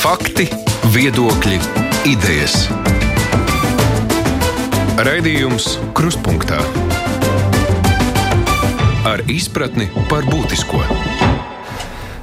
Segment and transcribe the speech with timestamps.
[0.00, 0.46] Fakti,
[0.94, 1.58] viedokļi,
[2.08, 2.54] idejas.
[4.96, 6.56] Raidījums Kruspunkta
[9.04, 10.80] ar izpratni par būtisko.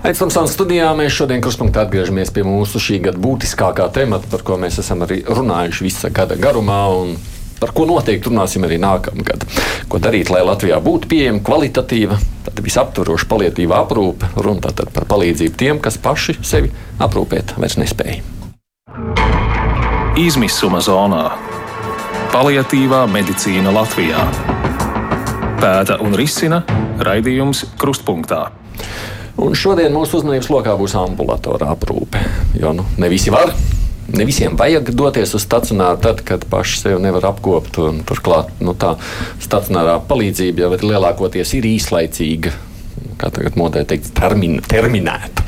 [0.09, 0.89] Aizsmeļamies studijā.
[0.97, 5.21] Mēs šodien kruspunktā atgriežamies pie mūsu šī gada būtiskākā temata, par ko mēs esam arī
[5.29, 6.81] runājuši visa gada garumā.
[7.59, 9.45] Par ko noteikti runāsim arī nākamgad.
[9.89, 12.17] Ko darīt, lai Latvijā būtu pieejama kvalitatīva,
[12.61, 16.71] visaptvaroša palietīva aprūpe, runa tātad par palīdzību tiem, kas paši sevi
[17.03, 18.21] aprūpēt vairs nespēja.
[20.17, 21.25] Izmisuma zonā-
[22.33, 24.23] paliatīvā medicīna Latvijā.
[25.61, 26.63] Pēta un risina
[26.99, 28.47] raidījums Krustpunktā.
[29.37, 32.21] Un šodien mūsu uzmanības lokā būs ambulatorā aprūpe.
[32.57, 33.53] Jo nu, ne visi var,
[34.13, 37.81] ne visiem vajag doties uz stacionāru, tad, kad paši sevi nevar apkopot.
[38.07, 38.95] Turklāt nu, tā
[39.43, 42.53] stacionārā palīdzība jau ir lielākoties ir īslaicīga,
[43.21, 45.45] kā tagad modē teikt, termin, terminēta.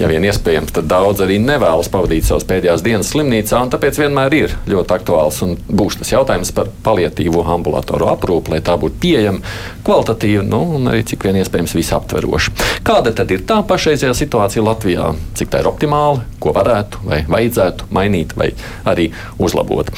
[0.00, 4.36] Ja vien iespējams, tad daudz arī nevēlas pavadīt savas pēdējās dienas slimnīcā, un tāpēc vienmēr
[4.36, 9.54] ir ļoti aktuāls un būs tas jautājums par paliatīvo ambulatoru aprūpi, lai tā būtu pieejama,
[9.86, 12.56] kvalitatīva nu, un arī cik vien iespējams visaptveroša.
[12.86, 15.12] Kāda tad ir tā pašreizējā situācija Latvijā?
[15.38, 18.52] Cik tā ir optimāla, ko varētu vai vajadzētu mainīt vai
[18.88, 19.94] arī uzlabot?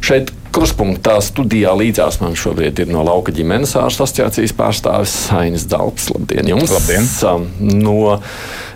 [0.00, 6.08] Šeit Kruspunktā studijā līdzās man šobrīd ir no lauka ģimenes ārsta asociācijas pārstāvis Ainis Dalps.
[6.10, 6.48] Labdien!
[6.50, 6.72] Jums.
[6.74, 7.06] Labdien!
[7.78, 8.16] No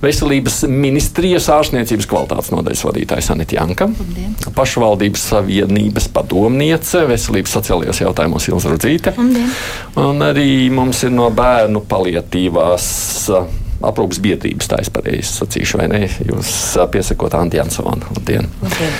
[0.04, 3.88] Veselības ministrijas ārstniecības kvalitātes nodaļas vadītājs Anita Janka.
[3.90, 4.36] Labdien.
[4.54, 9.14] Pašvaldības savienības padomniece Veselības sociālajos jautājumos Ilza Rudzīte.
[9.18, 9.52] Labdien.
[10.04, 12.88] Un arī mums ir no bērnu paliatīvās
[13.84, 16.06] aprūpas biedrības, tā es pareizi sacīšu, vai ne?
[16.06, 16.54] Jūs
[16.92, 18.04] piesakot Anti Jansonu.
[18.16, 18.48] Labdien!
[18.62, 18.98] Labdien.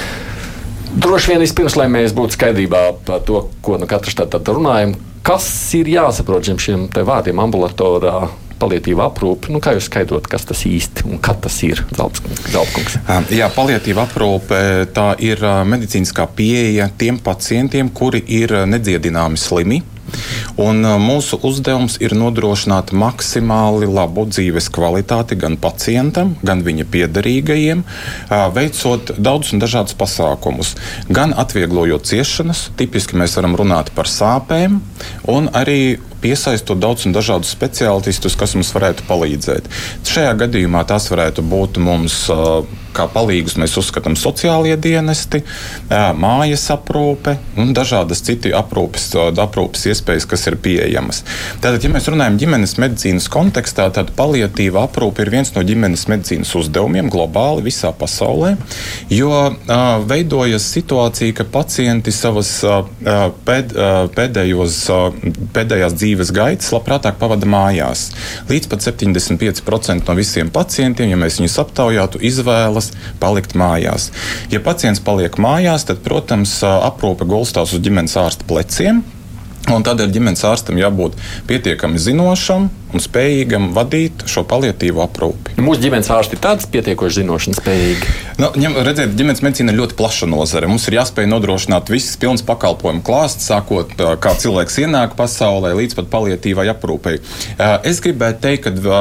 [0.95, 4.93] Droši vien vispirms, lai mēs būtu skaidrībā par to, ko nu katrs tad, runājam,
[5.27, 8.29] kas ir jāsaprot zem šiem vārdiem ambulatorā.
[8.65, 11.85] Palietīva aprūpe, nu, kā jūs skaidrot, kas tas īsti un kas tas ir?
[11.95, 12.99] Zelpkungs.
[13.35, 14.61] Jā, palietīva aprūpe
[14.97, 19.83] tā ir medicīniskā pieeja tiem pacientiem, kuri ir nedziedināmi slimi
[20.61, 27.83] Un mūsu uzdevums ir nodrošināt maksimāli labu dzīves kvalitāti gan pacientam, gan viņa piedarīgajiem,
[28.55, 30.75] veicot daudzus un dažādus pasākumus.
[31.11, 34.81] Gan atvieglojot ciešanas, tipiski mēs varam runāt par sāpēm,
[35.31, 39.69] un arī piesaistot daudz un dažādus speciālistus, kas mums varētu palīdzēt.
[40.09, 42.25] Šajā gadījumā tas varētu būt mums.
[42.95, 45.41] Kā palīgus mēs uzskatām sociālie dienesti,
[45.91, 49.09] mājas aprūpe un dažādas citas aprūpes,
[49.43, 51.25] aprūpes iespējas, kas ir pieejamas.
[51.59, 56.55] Tātad, ja mēs runājam ģimenes medicīnas kontekstā, tad paliatīva aprūpe ir viens no ģimenes medicīnas
[56.61, 58.53] uzdevumiem globāli visā pasaulē,
[59.11, 59.33] jo
[60.07, 62.61] veidojas situācija, ka pacienti savas
[63.49, 63.75] pēd,
[64.15, 64.79] pēdējos,
[65.59, 68.13] pēdējās dzīves dzīves gaitas labprātāk pavada mājās.
[68.49, 74.13] Līdz pat 75% no visiem pacientiem, ja mēs viņus aptaujātu, izvēlas palikt mājās.
[74.53, 79.03] Ja pacients paliek mājās, tad, protams, aprūpe gulstās uz ģimenes ārsta pleciem.
[79.73, 81.17] Un tādēļ ģimenes ārstam jābūt
[81.49, 85.59] pietiekami zinošam, un spējīgam vadīt šo paliatīvo aprūpi.
[85.65, 88.13] Mūsu ģimenes ārsti ir tāds pietiekoši zinoši un spējīgi.
[88.41, 90.69] Nu, ņem, redziet, ģimenes medicīna ir ļoti plaša nozare.
[90.71, 96.11] Mums ir jāspēj nodrošināt visas pilnas pakalpojumu klāsts, sākot kā cilvēks ienāk pasaulē, līdz pat
[96.11, 97.21] paliatīvai aprūpei.
[97.87, 98.99] Es gribētu teikt, ka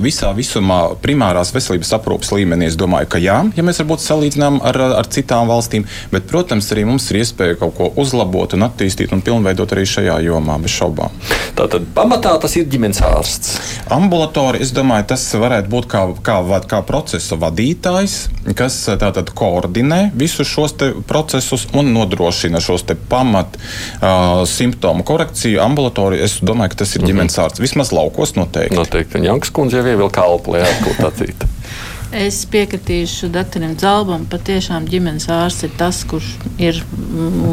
[0.00, 4.80] visā visumā primārās veselības aprūpes līmenī es domāju, ka jā, ja mēs varbūt salīdzinām ar,
[5.02, 9.20] ar citām valstīm, bet, protams, arī mums ir iespēja kaut ko uzlabot un attīstīt un
[9.26, 11.12] pilnveidot arī šajā jomā bez šaubām.
[11.58, 13.58] Tātad pamatā tas ir ģimenes ārsts ārsts?
[13.90, 16.38] Ambulatori, es domāju, tas varētu būt kā, kā,
[16.70, 18.16] kā procesa vadītājs,
[18.58, 20.76] kas tātad koordinē visus šos
[21.08, 25.60] procesus un nodrošina šos pamat uh, simptomu korekciju.
[25.62, 27.46] Ambulatori, es domāju, ka tas ir ģimenes mm -hmm.
[27.46, 27.60] ārsts.
[27.60, 28.76] Vismaz laukos noteikti.
[28.76, 29.24] Noteikti.
[29.26, 31.59] Jankas kundze jau ievilka kalpu, lai atklātu.
[32.10, 34.24] Es piekritīšu doktoram Zalbam.
[34.26, 36.80] Patiešām ģimenes ārsts ir tas, kurš ir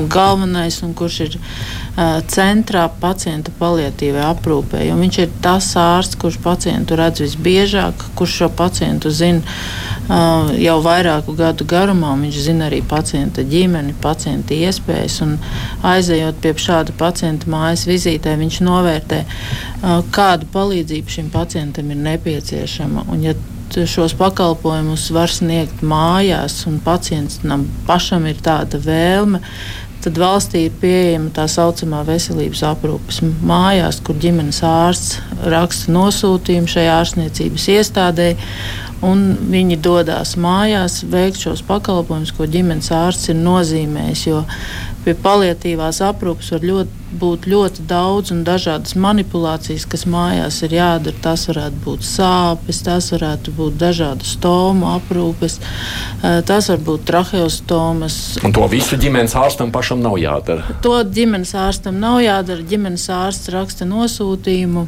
[0.09, 4.79] galvenais un kurš ir uh, centrā pacienta paliatīvai aprūpē.
[4.97, 11.35] Viņš ir tas ārsts, kurš pacientu redz visbiežāk, kurš šo pacientu zina uh, jau vairāku
[11.37, 12.15] gadu garumā.
[12.23, 15.19] Viņš zina arī pacienta ģimeni, pacienta iespējas.
[15.85, 23.05] Aizejot pie šāda pacienta mājas vizītē, viņš novērtē, uh, kāda palīdzība šim pacientam ir nepieciešama.
[23.13, 23.37] Un, ja
[23.75, 29.41] šos pakalpojumus var sniegt mājās, un pacientam pašam ir tāda vēlme,
[30.03, 35.17] tad valstī ir pieejama tā saucamā veselības aprūpes mājās, kur ģimenes ārsts
[35.51, 38.33] raksta nosūtījumu šai ārstniecības iestādē.
[39.05, 44.23] Un viņi dodas mājās, veikt šos pakalpojumus, ko ģimenes ārsts ir nozīmējis.
[44.31, 44.39] Jo
[45.07, 51.15] pie paliatīvās aprūpes var ļoti, būt ļoti daudz un dažādas manipulācijas, kas mājās ir jādara.
[51.23, 58.19] Tas varētu būt sāpes, tas varētu būt dažādas stomu aprūpes, eh, tas var būt traheostomas.
[58.43, 60.67] Un to visu ģimenes ārstam pašam nav jādara.
[60.83, 62.67] To ģimenes ārstam nav jādara.
[62.67, 64.87] Ģimenes ārsts raksta nosūtījumu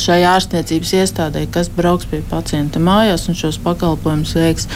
[0.00, 4.68] šai ārstniecības iestādē, kas brauks pie pacienta mājās un šos pakalpojumus veiks.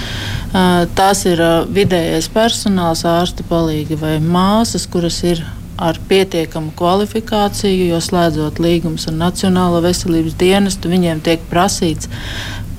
[0.98, 1.42] Tas ir
[1.74, 5.42] vidējais personāls, ārsta palīgi vai māsas, kuras ir
[5.80, 12.10] ar pietiekamu kvalifikāciju, jo slēdzot līgumus ar Nacionālo veselības dienestu, viņiem tiek prasīts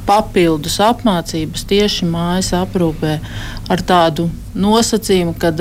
[0.06, 3.18] papildus apmācības tieši mājas aprūpē
[3.74, 5.52] ar tādu nosacījumu, ka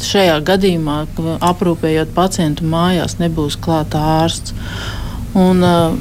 [0.00, 1.04] šajā gadījumā,
[1.44, 4.54] aprūpējot pacientu mājās, nebūs klāta ārsts.
[5.34, 5.96] Un, uh,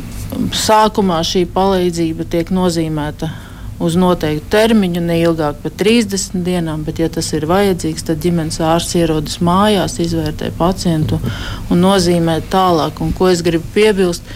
[0.53, 3.31] sākumā šī palīdzība tiek nozīmēta
[3.83, 8.61] uz noteiktu termiņu, ne ilgāk par 30 dienām, bet, ja tas ir vajadzīgs, tad ģimenes
[8.63, 11.19] ārsts ierodas mājās, izvērtē pacientu
[11.73, 13.01] un nozīmē tālāk.
[13.03, 14.27] Un, ko es gribu piebilst,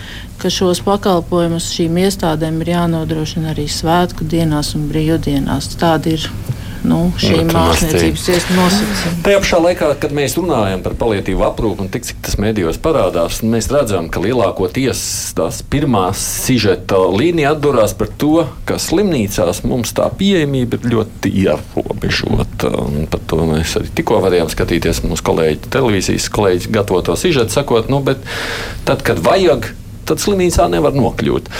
[0.41, 5.71] ka šos pakalpojumus šīm iestādēm ir jānodrošina arī svētku dienās un brīvdienās.
[5.79, 6.27] Tāda ir
[6.87, 9.21] nu, šīm māksliniecības nosacījumiem.
[9.25, 13.39] Tajā pašā laikā, kad mēs runājam par palietīvu aprūpi un tik, cik tas medijos parādās,
[13.45, 15.01] mēs redzam, ka lielākoties
[15.37, 22.73] tās pirmās sižeta līnija atdurās par to, ka slimnīcās mums tā pieejamība ir ļoti ierobežota.
[23.13, 28.01] Par to mēs arī tikko varējām skatīties mūsu kolēģi televīzijas kolēģi gatavoto sižetu, sakot, nu,
[28.05, 28.21] bet
[28.87, 29.71] tad, kad vajag,
[30.07, 31.51] tad slimnīcā nevar nokļūt.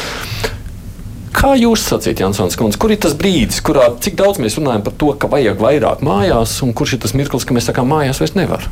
[1.38, 4.96] Kā jūs sacījat, Jansons, kundze, kur ir tas brīdis, kurā cik daudz mēs runājam par
[4.98, 8.34] to, ka vajag vairāk mājās, un kurš ir tas mirklis, ka mēs sakām, mājās vairs
[8.34, 8.66] nevar?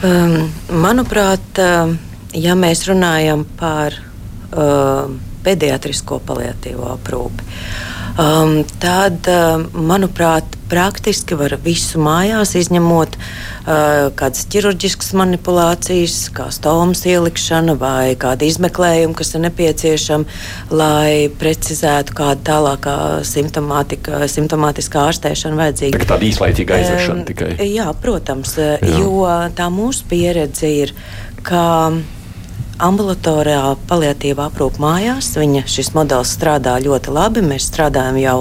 [0.00, 0.48] Um,
[0.80, 1.92] manuprāt, uh,
[2.32, 5.12] ja mēs runājam par uh,
[5.44, 7.44] pediatrisko paliatīvo aprūpi,
[8.18, 17.02] um, tad, uh, manuprāt, praktiski var visu mājās, izņemot uh, kādas ķirurģiskas manipulācijas, kā stomas
[17.10, 20.38] ielikšana vai kāda izmeklējuma, kas ir nepieciešama,
[20.70, 22.96] lai precizētu kādu tālākā
[23.26, 26.04] simptomātiskā ārstēšana vajadzīga.
[26.04, 26.80] Tā tāda īslaicīga
[27.16, 27.52] um, tikai.
[27.66, 28.78] Jā, protams, jā.
[28.94, 29.26] jo
[29.58, 30.94] tā mūsu pieredze ir,
[31.42, 31.66] ka
[32.86, 35.32] ambulatorā paliatīvā aprūpe mājās.
[35.38, 37.44] Viņa šis modelis strādā ļoti labi.
[37.44, 38.38] Mēs strādājam jau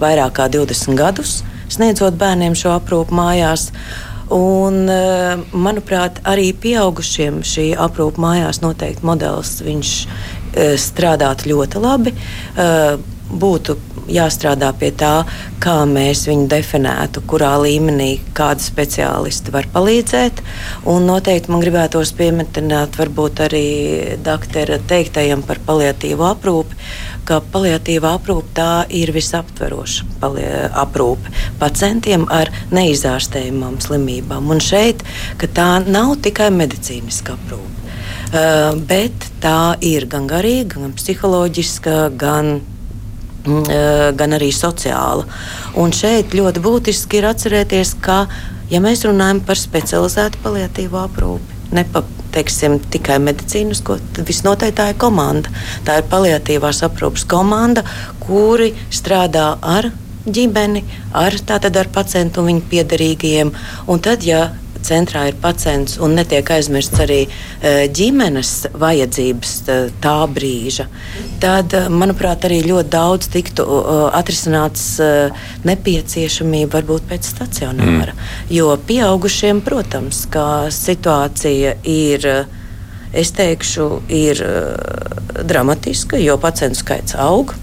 [0.00, 1.40] vairāk kā 20 gadus
[1.72, 3.68] sniedzot bērniem šo aprūpu mājās.
[4.34, 9.62] Un, eh, manuprāt, arī pieaugušiem šī aprūpe mājās noteikti modelis
[10.54, 12.14] eh, strādātu ļoti labi.
[13.28, 13.76] Būtu
[14.08, 15.26] jāstrādā pie tā,
[15.60, 20.40] kā mēs viņu definētu, kurā līmenī kādi speciālisti var palīdzēt.
[20.88, 23.66] Un noteikti man gribētos pieminēt, varbūt arī
[24.24, 26.82] doktora teiktajam par paliatīvu aprūpi
[27.28, 30.06] ka paliatīva aprūpe tā ir visaptveroša
[30.80, 34.48] aprūpe pacientiem ar neizārstējumām slimībām.
[34.48, 35.04] Un šeit
[35.56, 37.74] tā nav tikai medicīniska aprūpe.
[38.28, 42.58] Uh, bet tā ir gan garīga, gan psiholoģiska, gan
[44.18, 45.26] gan arī sociāla.
[45.78, 48.24] Un šeit ļoti būtiski ir atcerēties, ka,
[48.72, 52.04] ja mēs runājam par specializētu paliatīvu aprūpi, ne pa
[52.34, 55.52] teiksim, tikai medicīnisko, tad visnotaļ tā ir komanda.
[55.86, 57.84] Tā ir paliatīvās aprūpes komanda,
[58.22, 59.90] kuri strādā ar
[60.28, 60.84] ģimeni,
[61.16, 63.52] ar, tātad ar pacientu un viņa piedarīgajiem.
[63.88, 64.48] Un tad, ja
[64.86, 69.54] centrā ir pacients un netiek aizmirsts arī e, ģimenes vajadzības
[70.02, 70.88] tā brīža,
[71.42, 73.66] tad, e, manuprāt, arī ļoti daudz tiktu
[74.18, 75.10] atrisināts e,
[75.68, 78.14] nepieciešamība varbūt pēc stacionāra.
[78.14, 78.34] Mm.
[78.54, 82.30] Jo pieaugušiem, protams, ka situācija ir.
[83.08, 84.36] Es teikšu, ir
[85.48, 87.54] dramatiska, jo pacientu skaits aug.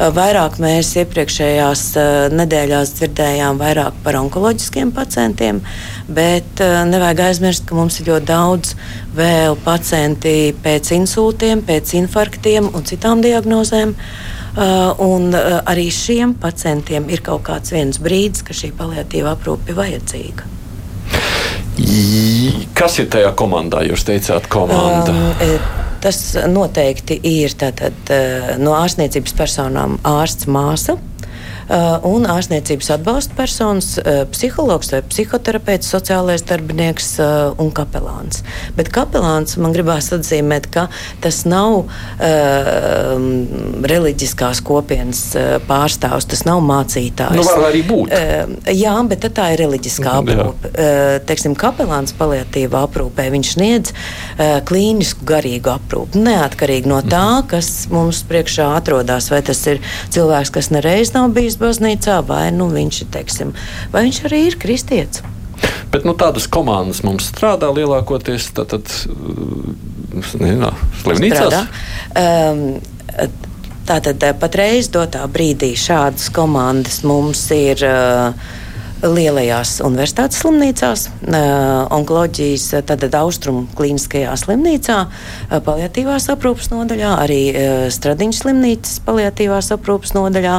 [0.00, 5.60] Eh, vairāk mēs iepriekšējās eh, nedēļās dzirdējām vairāk par onkoloģiskiem pacientiem,
[6.08, 8.74] bet eh, nevajag aizmirst, ka mums ir ļoti daudz
[9.16, 13.96] vēl pacienti pēc insultiem, pēc infarktiem un citām diagnozēm.
[14.50, 17.70] Uh, un uh, arī šiem pacientiem ir kaut kāds
[18.02, 20.48] brīdis, ka šī paliatīva aprūpe ir vajadzīga.
[22.74, 23.84] Kas ir tajā komandā?
[23.86, 25.14] Jūs teicāt, komanda.
[25.14, 30.96] Um, Tas noteikti ir tātad, eh, no ārstniecības personām ārsts māsa
[32.06, 37.28] un ārstniecības atbalsta personas, uh, psihologs vai psihoterapeits, sociālais darbinieks uh,
[37.62, 38.42] un kapelāns.
[38.78, 40.88] Bet kapelāns man gribās atzīmēt, ka
[41.22, 41.86] tas nav
[43.90, 45.20] reliģiskās kopienas
[45.68, 47.36] pārstāvs, tas nav mācītājs.
[47.38, 48.12] Nu, var arī būt.
[48.74, 50.72] Jā, bet tā ir reliģiskā aprūpe.
[50.72, 53.94] Uh, teiksim, kapelāns paliatīvā aprūpē viņš sniedz
[54.68, 56.24] klīnisku garīgu aprūpi.
[56.26, 57.48] Neatkarīgi no tā, mhm.
[57.52, 59.82] kas mums priekšā atrodas, vai tas ir
[60.14, 63.52] cilvēks, kas nereiz nav bijis baznīcā, vai nu, viņš, teiksim,
[63.92, 65.24] vai viņš arī ir kristietis.
[65.92, 68.88] Bet nu, tādas komandas mums strādā lielākoties tātad,
[70.40, 71.62] nezinu, slimnīcās.
[72.16, 72.66] Um,
[73.90, 78.36] Tātad patreiz dotā brīdī šādas komandas mums ir uh,
[79.02, 81.06] lielajās universitātes slimnīcās,
[81.94, 84.98] onkoloģijas, tātad austrumu klīniskajā slimnīcā,
[85.66, 87.40] paliatīvās aprūpas nodaļā, arī
[87.94, 90.56] Stradiņas slimnīcas paliatīvās aprūpas nodaļā,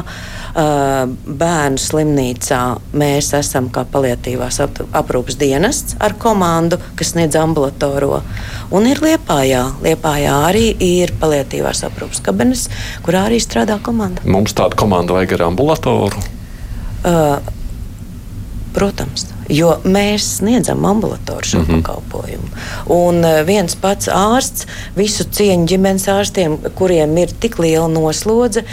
[1.44, 2.62] bērnu slimnīcā.
[2.98, 8.22] Mēs esam kā paliatīvās aprūpas dienests ar komandu, kas sniedz ambulatoro.
[8.74, 9.64] Un ir Liepājā.
[9.86, 12.68] Liepājā arī ir paliatīvās aprūpas kabinetes,
[13.06, 14.24] kurā arī strādā komanda.
[14.26, 16.30] Mums tāda komanda vajag ar ambulatoru.
[17.02, 17.61] Uh,
[18.72, 21.82] Protams, jo mēs sniedzam ambulatoru šo mm -hmm.
[21.82, 22.48] pakalpojumu.
[22.88, 28.64] Un e, viens pats ārsts, visu cieņu ģimenes ārstiem, kuriem ir tik liela noslodze,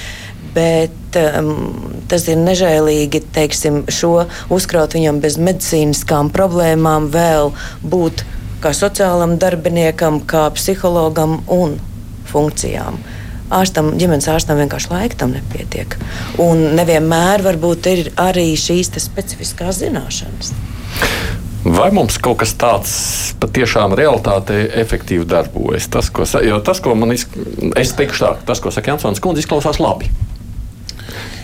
[0.54, 1.74] bet um,
[2.08, 7.52] tas ir nežēlīgi teiksim, šo uzkraut viņam bez medicīniskām problēmām, vēl
[7.82, 8.24] būt
[8.60, 11.80] kā sociālam darbiniekam, kā psihologam un
[12.32, 12.94] funkcijām.
[12.94, 15.96] Uh, ārstam, ģimenes ārstam vienkārši laika tam nepietiek.
[16.42, 20.54] Un nevienmēr varbūt ir arī šīs specifiskās zināšanas.
[21.68, 22.92] Vai mums kaut kas tāds
[23.42, 25.88] patiešām realitātē efektīvi darbojas?
[25.92, 26.24] Tas, ko,
[26.64, 27.34] tas, ko man izk...
[27.76, 30.08] es teikšu tā, tas, ko saka Jansons Kundze, izklausās labi.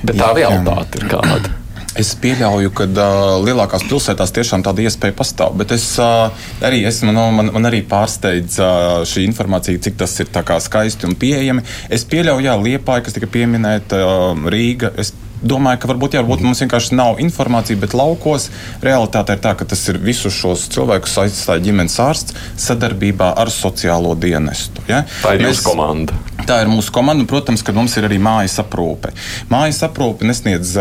[0.05, 1.64] Bet tā realitāte ir kāda.
[1.95, 5.55] Es pieļauju, ka uh, lielākās pilsētās tiešām tāda iespēja pastāv.
[5.61, 6.27] Bet es uh,
[6.67, 10.33] arī esmu, no, man, man arī pārsteidz uh, šī informācija, cik tas ir
[10.67, 11.63] skaisti un pieejami.
[11.95, 14.91] Es pieļauju, Jā, Liepāja, kas tika pieminēta, uh, Rīga.
[14.99, 18.51] Es domāju, ka varbūt, jā, varbūt mums vienkārši nav informācija, bet laukos
[18.85, 22.37] realitāte ir tā, ka tas ir visus šos cilvēkus aizstāja ģimenes ārsts
[22.67, 24.85] sadarbībā ar sociālo dienestu.
[24.91, 25.05] Ja?
[25.23, 26.17] Tā ir jūsu komanda.
[26.45, 27.25] Tā ir mūsu komanda.
[27.29, 29.15] Protams, ka mums ir arī mājas aprūpe.
[29.49, 30.75] Mājas aprūpe nesniedz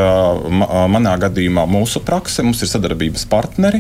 [0.91, 2.43] manā gadījumā mūsu praksi.
[2.43, 3.79] Mums ir sadarbības partneri,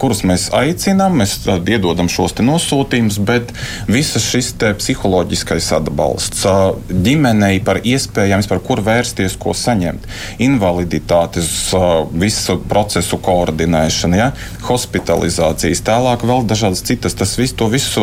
[0.00, 3.54] kurus mēs aicinām, mēs iedodam šos nosūtījumus, bet
[3.88, 6.44] visas šis psiholoģiskais atbalsts
[6.92, 11.74] ģimenei par iespējām, par kur vērsties, ko saņemt pacienti, invaliditātes,
[12.12, 14.32] visu procesu koordinēšana, ja?
[14.68, 17.14] hospitalizācijas, tālāk vēl dažādas citas.
[17.14, 18.02] Tas visu, to visu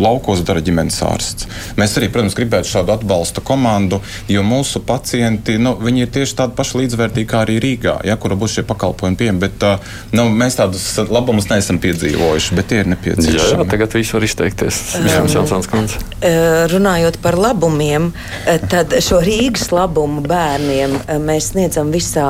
[0.00, 1.46] laukos dara ģimenes ārsts.
[1.76, 6.80] Mēs arī, protams, gribētu šādu atbalsta komandu, jo mūsu pacienti nu, ir tieši tādi paši
[6.82, 9.42] līdzvērtīgi kā arī Rīgā, ja, kura būs šie pakalpojumi pieejami.
[9.44, 9.66] Bet
[10.16, 13.36] nu, mēs tādus labumus neesam piedzīvojuši, bet tie ir nepieciešami.
[13.36, 14.80] Jā, jā tagad viss var izteikties.
[14.96, 15.86] Um,
[16.72, 18.10] runājot par labumiem,
[18.70, 22.28] tad šo Rīgas labumu bērniem mēs mēs sniedzam visā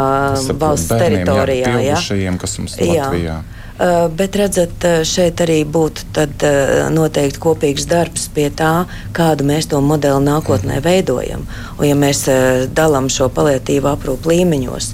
[0.58, 1.76] valsts teritorijā.
[1.86, 2.38] Jā, jā.
[2.40, 3.42] kas mums ir Latvijā.
[3.76, 9.68] Uh, bet redzat, šeit arī būtu tad, uh, noteikti kopīgs darbs pie tā, kādu mēs
[9.68, 10.84] to modeli nākotnē mhm.
[10.86, 11.44] veidojam.
[11.76, 14.90] Un, ja mēs uh, dalām šo palietīvu aprūpu līmeņos,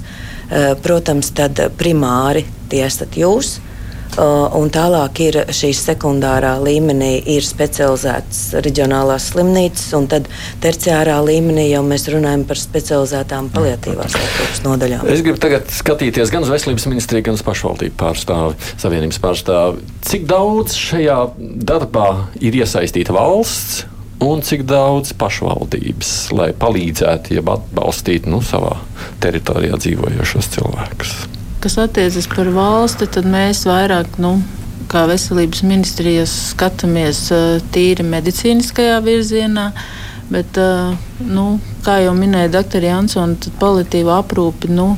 [0.83, 3.55] protams, tad primāri tie esat jūs.
[4.13, 10.27] Uh, un tālāk ir šīs sekundārā līmenī ir specializētas reģionālās slimnīcas, un tad
[10.61, 15.07] terciārā līmenī jau mēs runājam par specializētām paliatīvās aprūpas nodaļām.
[15.09, 19.81] Es gribu tagad skatīties gan uz veselības ministriju, gan uz pašvaldību pārstāvi, savienības pārstāvi.
[20.05, 21.19] Cik daudz šajā
[21.73, 23.87] darbā ir iesaistīta valsts?
[24.23, 28.77] Un cik daudz pašvaldības, lai palīdzētu, jeb atbalstītu nu, savā
[29.25, 31.15] teritorijā dzīvojošos cilvēkus?
[31.63, 34.33] Kas attiecas par valsti, tad mēs vairāk, nu,
[34.91, 37.29] kā veselības ministrijas, skatāmies
[37.71, 39.69] tīri medicīniskajā virzienā.
[40.33, 40.59] Bet,
[41.23, 41.45] nu,
[41.85, 42.83] kā jau minēja dr.
[42.83, 44.89] Jansona, tad politīva aprūpe nu,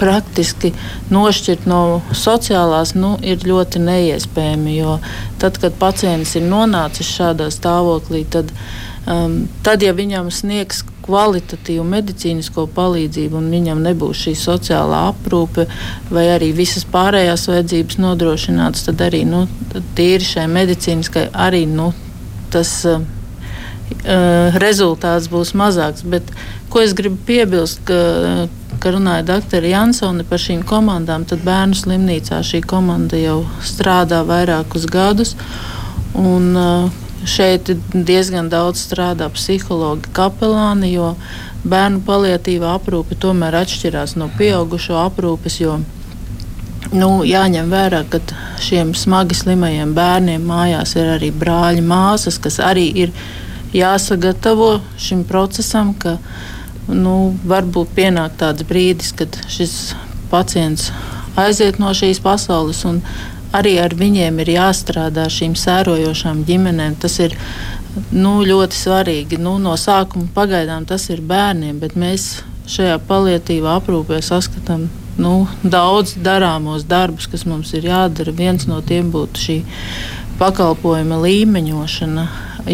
[0.00, 0.72] praktiski
[1.12, 1.82] nošķirt no
[2.16, 4.78] sociālās nu, ir ļoti neiespējami.
[4.78, 4.96] Jo
[5.42, 8.56] tad, kad pacients ir nonācis šādā stāvoklī, tad,
[9.04, 15.66] um, tad ja viņam sniegs kvalitatīvu medicīnisko palīdzību, un viņam nebūs šī sociālā aprūpe
[16.14, 19.44] vai arī visas pārējās vajadzības nodrošinātas, tad arī nu,
[19.98, 21.90] tīri šai medicīniskai arī nu,
[22.54, 23.04] tas uh,
[24.62, 26.04] rezultāts būs mazāks.
[26.08, 26.32] Bet,
[26.72, 28.48] ko es gribu piebilst, ka,
[28.82, 29.68] ka runāja dr.
[29.68, 35.36] Jansone par šīm komandām, tad bērnu slimnīcā šī komanda jau strādā vairākus gadus.
[36.14, 41.14] Un, uh, Šeit diezgan daudz strādā psihologi, kapelāni, jo
[41.64, 45.60] bērnu paliatīvā aprūpe tomēr atšķirās no pieaugušo aprūpes.
[46.94, 48.20] Nu, jāņem vērā, ka
[48.60, 53.14] šiem smagi slimajiem bērniem mājās ir arī brāļi, māsas, kas arī ir
[53.74, 56.18] jāsagatavo šim procesam, ka
[56.88, 59.94] nu, varbūt pienāk tāds brīdis, kad šis
[60.30, 60.90] pacients
[61.40, 62.84] aiziet no šīs pasaules.
[62.88, 63.00] Un,
[63.54, 66.98] arī ar viņiem ir jāstrādā šīm sērojošām ģimenēm.
[67.02, 67.36] Tas ir
[68.10, 69.38] nu, ļoti svarīgi.
[69.42, 74.88] Nu, no sākuma pagaidām tas ir bērniem, bet mēs šajā palietīvā aprūpē saskatām
[75.20, 78.34] nu, daudz darāmos darbus, kas mums ir jādara.
[78.34, 79.58] Viens no tiem būtu šī
[80.40, 82.24] pakalpojuma līmeņošana,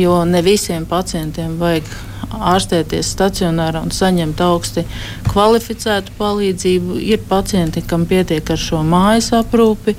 [0.01, 1.91] jo ne visiem pacientiem vajag
[2.31, 4.87] ārstēties stacionārā un saņemt augsti
[5.29, 7.01] kvalificētu palīdzību.
[7.03, 9.97] Ir pacienti, kam pietiek ar šo mājas aprūpi.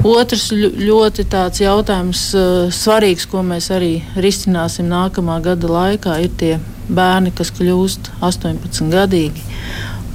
[0.00, 2.30] Otrs ļoti tāds jautājums,
[2.72, 6.54] svarīgs, ko mēs arī risināsim nākamā gada laikā, ir tie
[6.88, 9.44] bērni, kas kļūst 18 gadīgi.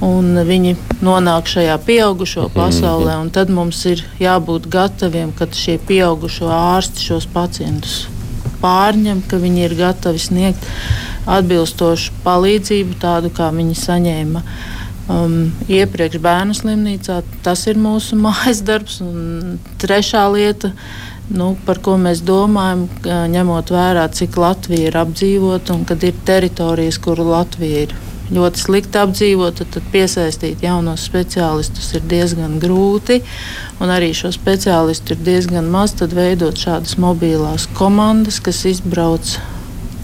[0.02, 0.74] Un viņi
[1.06, 2.56] nonāk šajā pieaugušo mhm.
[2.58, 8.04] pasaulē, un tad mums ir jābūt gataviem, kad šie pieaugušo ārsti šos pacientus
[8.60, 10.66] pārņem, ka viņi ir gatavi sniegt
[11.30, 14.42] atbilstošu palīdzību, tādu kā viņi saņēma
[15.12, 15.36] um,
[15.68, 17.20] iepriekš bērnu slimnīcā.
[17.46, 19.00] Tas ir mūsu mājas darbs.
[19.04, 20.72] Un trešā lieta,
[21.30, 22.86] nu, par ko mēs domājam,
[23.32, 27.96] ņemot vērā, cik Latvija ir apdzīvota un kad ir teritorijas, kur Latvija ir
[28.32, 33.20] ļoti slikti apdzīvota, tad piesaistīt jaunos speciālistus ir diezgan grūti.
[33.82, 35.94] Arī šo speciālistu ir diezgan maz.
[35.96, 39.36] Tad veidot šādas mobilās komandas, kas izbrauc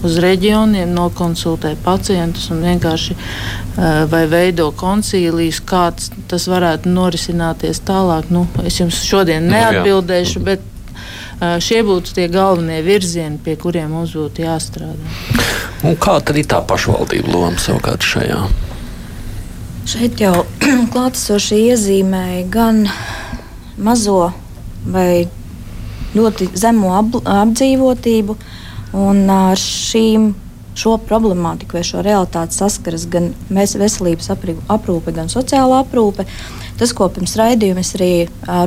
[0.03, 8.29] uz reģioniem, nokonsultē pacientus un vienkārši uh, vai veido koncīlijas, kāds tas varētu norisināties tālāk.
[8.33, 13.55] Nu, es jums šodien nu, neatbildēšu, nu, bet uh, šie būtu tie galvenie virzieni, pie
[13.59, 15.15] kuriem mums būtu jāstrādā.
[15.83, 18.39] Un kā tad ir tā pašvaldība loma savukārt šajā?
[19.89, 20.45] Šeit jau
[20.93, 22.85] klātesoši iezīmēja gan
[23.83, 24.31] mazo
[24.87, 25.25] vai
[26.13, 28.35] ļoti zemo ap, apdzīvotību,
[28.93, 30.31] un ar šīm
[30.77, 36.25] šo problemātiku vai šo realitāti saskaras gan veselības aprūpe, gan sociālā aprūpe.
[36.79, 38.13] Tas, ko pirms raidījuma es arī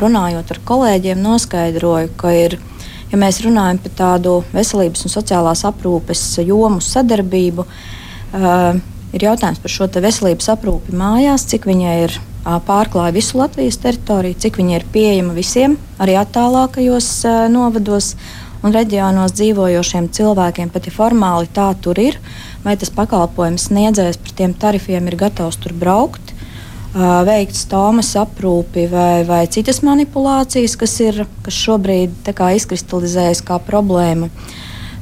[0.03, 2.59] runājot ar kolēģiem, noskaidroju, ka ir
[3.11, 8.79] ja mēs runājam par tādu veselības un sociālās aprūpes jomu sadarbību, uh,
[9.17, 14.39] ir jautājums par šo veselības aprūpi mājās, cik viņai ir uh, pārklāja visu Latvijas teritoriju,
[14.43, 18.15] cik viņa ir pieejama visiem, arī attālākajos uh, novados
[18.67, 22.19] un reģionos dzīvojošiem cilvēkiem, pat ja formāli tā tur ir,
[22.65, 26.35] vai tas pakalpojums sniedzējs par tiem tarifiem ir gatavs tur braukt
[27.27, 34.31] veikt stomas aprūpi vai, vai citas manipulācijas, kas, ir, kas šobrīd izkristalizējas kā problēma.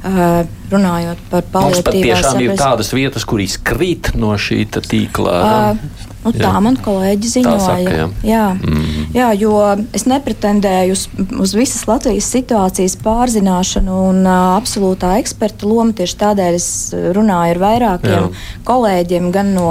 [0.05, 1.85] Runājot par palīdzību.
[1.87, 5.37] Patiešām ir tādas vietas, kur izkrīt no šī tīkla.
[5.41, 6.59] Uh, Nu, tā jā.
[6.63, 7.61] man kolēģi ziņoja.
[7.61, 8.05] Saka, jā.
[8.25, 8.45] Jā.
[8.57, 9.01] Mm.
[9.13, 9.51] jā, jo
[9.93, 11.03] es nepretendēju uz,
[11.45, 15.93] uz visas Latvijas situācijas pārzināšanu un uh, absolūtā eksperta lomu.
[15.93, 16.69] Tieši tādēļ es
[17.13, 18.45] runāju ar vairākiem jā.
[18.65, 19.69] kolēģiem, gan no,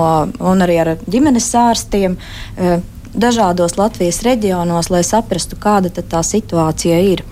[0.55, 2.15] arī ar ģimenes ārstiem.
[2.55, 2.79] Uh,
[3.15, 7.27] dažādos Latvijas reģionos, lai saprastu, kāda tā situācija ir.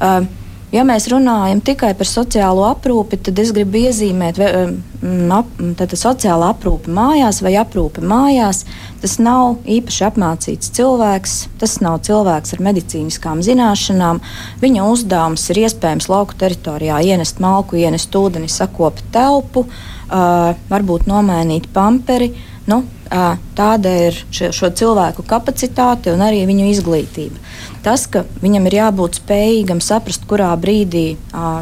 [0.00, 0.28] Uh,
[0.70, 7.40] Ja mēs runājam tikai par sociālo aprūpi, tad es gribu iezīmēt, ka sociāla aprūpe mājās
[7.42, 8.62] vai aprūpe mājās
[9.02, 14.22] tas nav īpaši apmācīts cilvēks, tas nav cilvēks ar medicīniskām zināšanām.
[14.62, 21.66] Viņa uzdevums ir iespējams lauku teritorijā ienest malku, ienest ūdeni, sakopot telpu, uh, varbūt nomainīt
[21.74, 22.30] pamperi.
[22.70, 27.40] Nu, tāda ir šo, šo cilvēku kapacitāte un arī viņu izglītība.
[27.82, 31.16] Tas, ka viņam ir jābūt spējīgam saprast, kurā brīdī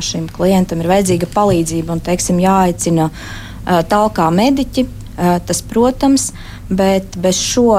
[0.05, 3.09] šim klientam ir vajadzīga palīdzība un, teiksim, jāaicina
[3.65, 4.87] tālāk mediķi,
[5.49, 6.33] tas, protams,
[6.69, 7.71] bet bez šo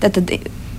[0.00, 0.32] tad, tad,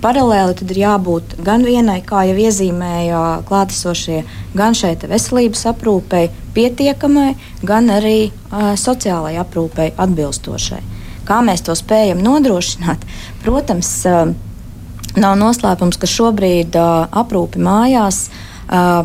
[0.04, 4.24] paralēli tad ir jābūt gan vienai, kā jau iezīmēja klātesošie,
[4.56, 7.30] gan šeit veselības aprūpei pietiekamai,
[7.64, 10.93] gan arī uh, sociālai aprūpei atbilstošai.
[11.28, 13.04] Kā mēs to spējam nodrošināt?
[13.44, 14.34] Protams, uh,
[15.14, 19.04] Nav noslēpums, ka šobrīd uh, aprūpi mājās uh,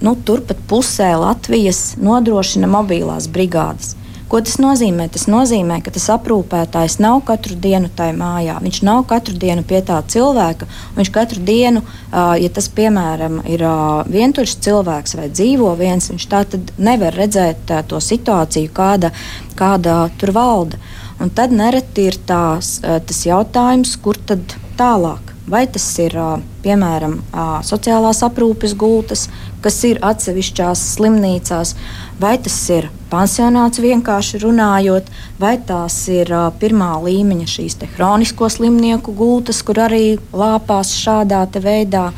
[0.00, 3.97] nu, turpat pusē Latvijas nodrošina mobilās brigādes.
[4.28, 5.06] Ko tas nozīmē?
[5.08, 8.58] Tas nozīmē, ka tas aprūpētājs nav katru dienu tajā mājā.
[8.60, 10.68] Viņš nav katru dienu pie tā cilvēka.
[10.98, 11.80] Viņš katru dienu,
[12.12, 13.64] ja tas piemēram ir
[14.12, 19.14] vientuļš cilvēks vai dzīvo viens, viņš tā tad nevar redzēt to situāciju, kāda,
[19.56, 20.76] kāda tur valda.
[21.24, 24.44] Un tad nereti ir tās, tas jautājums, kur tad
[24.76, 25.32] tālāk.
[25.48, 26.12] Vai tas ir
[26.60, 27.22] piemēram
[27.64, 29.30] sociālās aprūpes gultas,
[29.64, 31.72] kas ir atsevišķās slimnīcās,
[32.20, 35.08] vai tas ir pansionāts vienkārši runājot,
[35.40, 42.10] vai tās ir pirmā līmeņa šīs hronisko slimnieku gultas, kur arī lāpās šādā veidā.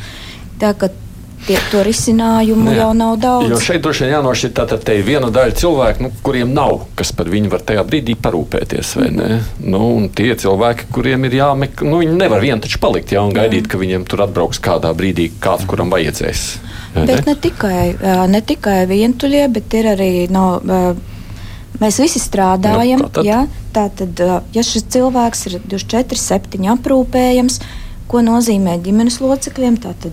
[0.61, 0.75] Tā,
[1.47, 2.83] tie, to risinājumu Jā.
[2.83, 3.49] jau nav daudz.
[3.53, 7.31] Jo šeit droši vien jānošķir tā, ir viena daļa cilvēku, nu, kuriem nav, kas par
[7.33, 8.93] viņu var tajā brīdī parūpēties.
[9.01, 9.47] Mm.
[9.73, 9.83] Nu,
[10.17, 13.81] tie cilvēki, kuriem ir jāmeklē, nu, viņi nevar vien taču palikt jā, un gaidīt, ka
[13.81, 16.47] viņiem tur atbrauks kādā brīdī kāds, kuram vajadzēs.
[16.95, 17.85] Bet ne, ne tikai,
[18.31, 20.47] ne tikai vientuļie, bet ir arī no,
[21.81, 23.01] Mēs visi strādājam.
[23.07, 24.19] Nu, ja, tātad,
[24.53, 27.57] ja šis cilvēks ir 24, 7 aprūpējams,
[28.11, 30.05] ko nozīmē ģimenes locekļiem, tad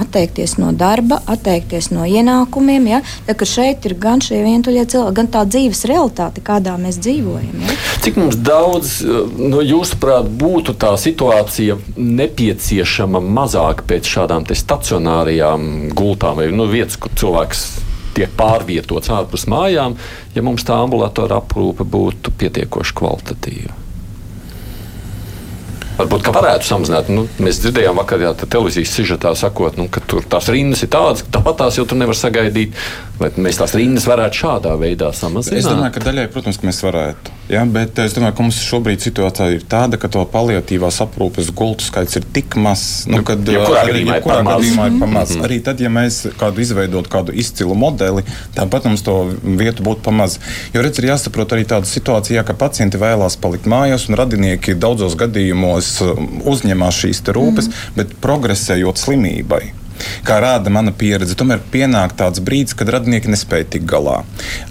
[0.00, 2.88] atteikties no darba, atteikties no ienākumiem.
[2.90, 3.00] Ja?
[3.26, 7.64] Tā, šeit ir gan šie vientuļie cilvēki, gan tā dzīves realitāte, kādā mēs dzīvojam.
[7.64, 7.78] Ja?
[8.04, 8.98] Cik mums daudz,
[9.38, 17.14] no jūsuprāt, būtu tā situācija nepieciešama mazāk pēc šādām stacionārajām gultām vai nu, vietas, kur
[17.16, 17.64] cilvēks
[18.14, 19.96] tiek pārvietots ārpus mājām,
[20.34, 23.83] ja mums tā ambulatora aprūpe būtu pietiekoši kvalitatīva?
[25.94, 27.10] Varbūt varētu samazināt.
[27.12, 31.22] Nu, mēs dzirdējām vakar, jā, televīzijas sižetā sakot, nu, ka tur tās rindas ir tādas,
[31.22, 32.74] ka tāpat tās jau tur nevar sagaidīt.
[33.14, 35.60] Vai mēs tās rindas varētu šādā veidā samazināt?
[35.60, 37.34] Es domāju, ka daļai, protams, ka mēs varētu.
[37.46, 41.86] Ja, bet es domāju, ka mums šobrīd situācija ir tāda, ka to paliatīvās aprūpes gultu
[41.86, 45.34] skaits ir tik mazs, nu, kad ja kurā arī gadījumā, kurā gadījumā ir pamazs.
[45.36, 45.46] Mm -hmm.
[45.46, 48.24] Arī tad, ja mēs kādu izveidot kādu izcilu modeli,
[48.56, 50.40] tāpat mums to vietu būtu pamazs.
[50.74, 55.14] Jo redz, ir jāsaprot arī tāda situācija, ka pacienti vēlās palikt mājās un radinieki daudzos
[55.14, 59.62] gadījumos um, uzņemās šīs rūpes, mm bet progresējot slimībai.
[60.26, 64.16] Kā rāda mana pieredze, tomēr pienāk tāds brīdis, kad radinieki nespēja tikt galā.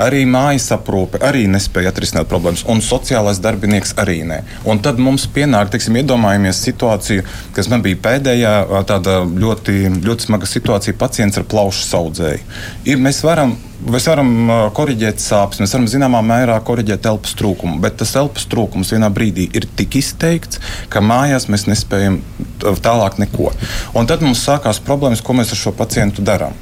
[0.04, 4.42] Arī mājas aprūpe arī nespēja atrisināt problēmas, un sociālais darbinieks arī nē.
[4.70, 8.56] Un tad mums pienāk, teiksim, iedomājamies situāciju, kas man bija pēdējā
[8.90, 12.44] tāda ļoti, ļoti smaga situācija, pacients ar plaušu saudzēju.
[12.92, 14.30] Ir, mēs varam Mēs varam
[14.76, 19.50] korrigēt sāpes, mēs varam zināmā mērā korrigēt elpas trūkumu, bet tas elpas trūkums vienā brīdī
[19.58, 20.62] ir tik izteikts,
[20.94, 22.22] ka mājās mēs nespējam
[22.62, 23.52] tālāk neko.
[24.00, 26.56] Un tad mums sākās problēmas, ko mēs ar šo pacientu darām.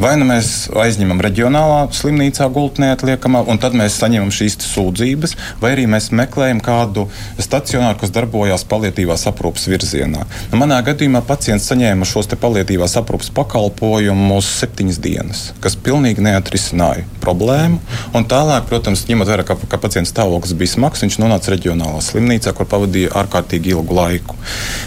[0.00, 5.74] Vai nu mēs aizņemam reģionālā slimnīcā gultnē atliekamā, un tad mēs saņemam šīs sūdzības, vai
[5.74, 7.06] arī mēs meklējam kādu
[7.40, 10.24] stacionāru, kas darbojās palietīvās aprūpas virzienā.
[10.52, 17.80] Nu, manā gadījumā pacients saņēma šos palietīvās aprūpas pakalpojumus septiņas dienas, kas pilnīgi neatrisināja problēmu.
[18.16, 22.54] Un tālāk, protams, ņemot vērā, ka, ka pacienta stāvoklis bija smags, viņš nonāca reģionālā slimnīcā,
[22.56, 24.36] kur pavadīja ārkārtīgi ilgu laiku.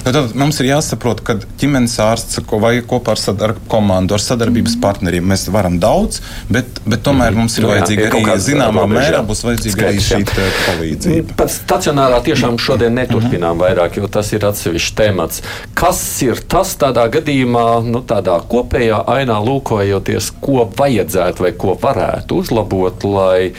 [0.05, 4.72] Nu, tad mums ir jāsaprot, ka ģimenes ārsts vai kopā ar, ar komandu, ar sadarbības
[4.73, 7.39] sadarbības partneriem mēs varam daudz, bet, bet tomēr mm -hmm.
[7.39, 10.23] mums ir vajadzīga arī zināmā mērā būs vajadzīga arī šī
[10.67, 11.35] palīdzība.
[11.37, 13.63] Pat stacionārā tiešām šodien neturpinām -hmm.
[13.63, 15.41] vairāk, jo tas ir atsevišķs temats.
[15.73, 22.35] Kas ir tas tādā gadījumā, nu, tādā kopējā ainā lūkojoties, ko vajadzētu vai ko varētu
[22.35, 23.53] uzlabot, lai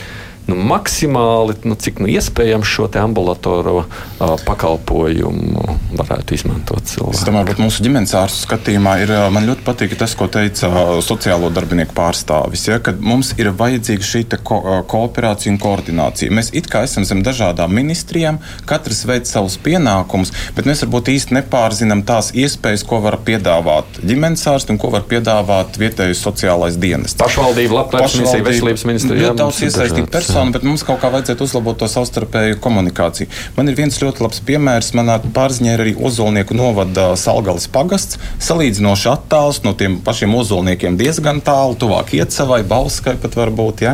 [0.50, 7.16] nu, maksimāli, nu, cik nu, iespējams šo ambulatoro uh, pakalpojumu varētu izmantot cilvēki.
[7.16, 10.70] Es domāju, ka mūsu ģimenes ārstu skatījumā ir, man ļoti patīk tas, ko teica
[11.04, 16.34] sociālo darbinieku pārstāvis, ja, ka mums ir vajadzīga šī ko, kooperācija un koordinācija.
[16.34, 21.38] Mēs it kā esam zem dažādām ministrijām, katrs veic savus pienākumus, bet mēs varbūt īsti
[21.40, 27.18] nepārzinām tās iespējas, ko var piedāvāt ģimenes ārsti un ko var piedāvāt vietējais sociālais dienests.
[27.22, 29.24] Pašvaldība, labklājības ministrija, veselības ministrija.
[29.28, 33.28] Ļoti daudz iesaistīt personu personu, bet mums kaut kā vajadzētu uzlabot to savstarpēju komunikāciju.
[33.54, 34.88] Man ir viens ļoti labs piemērs.
[34.98, 38.18] Manā pārziņā ir arī Ozolnieku novada Salgalis pagasts.
[38.42, 43.84] Salīdzinoši attāls no tiem pašiem ozolniekiem diezgan tālu, tuvāk Iecavai, Bauskai pat varbūt.
[43.86, 43.92] Ja?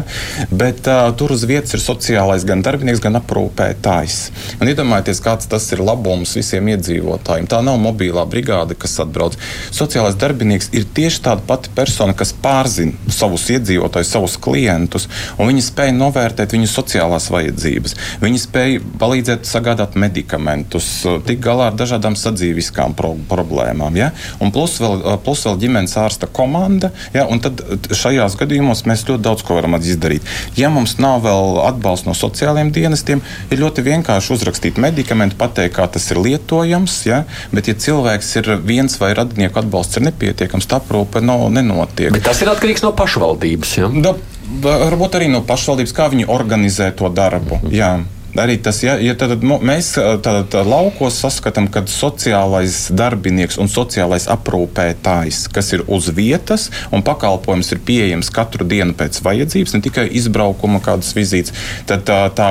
[0.48, 4.18] Bet uh, tur uz vietas ir sociālais gan darbinieks, gan aprūpētājs.
[4.62, 7.50] Un iedomājieties, kāds tas ir labums visiem iedzīvotājiem.
[7.52, 9.36] Tā nav mobilā brigāde, kas atbrauc.
[9.76, 15.68] Sociālais darbinieks ir tieši tāda pati persona, kas pārzina savus iedzīvotājus, savus klientus, un viņi
[15.68, 17.96] spēj novērtēt novērtēt viņu sociālās vajadzības.
[18.22, 23.96] Viņi spēja palīdzēt sagādāt medikamentus, tikt galā ar dažādām sadzīviskām pro problēmām.
[23.96, 24.12] Ja?
[24.40, 26.92] Un plus vēl, plus vēl ģimenes ārsta komanda.
[27.14, 27.26] Ja?
[27.26, 30.22] Un tad šajās gadījumos mēs ļoti daudz ko varam izdarīt.
[30.56, 35.86] Ja mums nav vēl atbalsts no sociālajiem dienestiem, ir ļoti vienkārši uzrakstīt medikamentu, pateikt, kā
[35.90, 36.98] tas ir lietojams.
[37.08, 37.24] Ja?
[37.54, 42.12] Bet, ja cilvēks ir viens vai radinieku atbalsts ir nepietiekams, tā aprūpe no, nenotiek.
[42.14, 43.78] Bet tas ir atkarīgs no pašvaldības.
[43.80, 43.90] Ja?
[44.04, 44.14] Da,
[44.62, 47.62] varbūt arī no pašvaldības, kā viņi organizē to darbu.
[47.62, 47.74] Mhm.
[47.74, 47.92] Jā.
[48.38, 49.88] Arī tas, ja, ja tad, mēs
[50.22, 57.72] tad, laukos saskatām, ka sociālais darbinieks un sociālais aprūpētājs, kas ir uz vietas un pakalpojums
[57.74, 61.56] ir pieejams katru dienu pēc vajadzības, ne tikai izbraukuma kādas vizītes,
[61.90, 62.50] tad tā, tā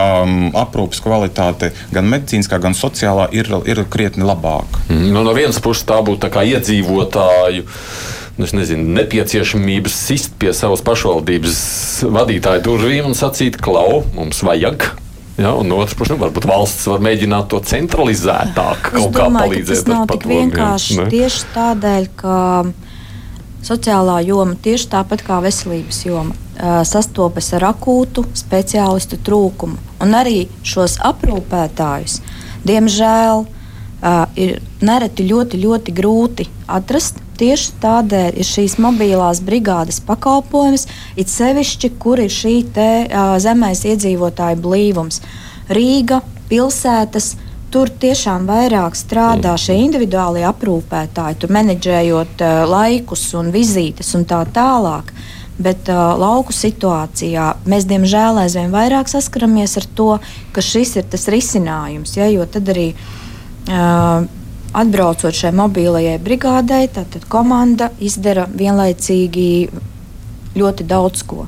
[0.59, 4.83] aprūpes kvalitāte gan medicīniskā, gan sociālā ir, ir krietni labāka.
[4.89, 7.63] Mm, nu, no vienas puses tā būtu tā iedzīvotāju
[8.39, 11.57] Nu, es nezinu, nepieciešamības sist pie savas pašvaldības
[12.07, 14.85] vadītāja durvīm un sacīt, klau, mums vajag.
[15.35, 19.83] Ja, un otrs nu, varbūt valsts var mēģināt to centralizētāk, kaut kā palīdzēt.
[19.83, 21.09] Tas nav tik vienkārši ne?
[21.11, 22.39] tieši tādēļ, ka
[23.67, 26.39] sociālā joma, tieši tāpat kā veselības joma,
[26.87, 29.79] sastopas ar akūtu speciālistu trūkumu.
[29.99, 32.21] Un arī šos aprūpētājus,
[32.63, 33.49] diemžēl,
[34.39, 40.87] ir nereti ļoti, ļoti grūti atrast tieši tādēļ ir šīs mobilās brigādes pakalpojumus,
[41.19, 45.21] it sevišķi, kur ir šī te, uh, zemais iedzīvotāju blīvums.
[45.69, 47.35] Rīga, pilsētas,
[47.69, 54.39] Tur tiešām vairāk strādā šie individuālie aprūpētāji, tur menedžējot uh, laikus un vizītes un tā
[54.55, 55.11] tālāk.
[55.61, 60.09] Bet uh, lauku situācijā mēs diemžēl aizvien vairāk saskaramies ar to,
[60.55, 62.15] ka šis ir tas risinājums.
[62.17, 64.25] Ja, jo tad arī uh,
[64.73, 69.49] atbraucot šai mobilajai brigādei, tad komanda izdara vienlaicīgi
[70.59, 71.47] ļoti daudz ko.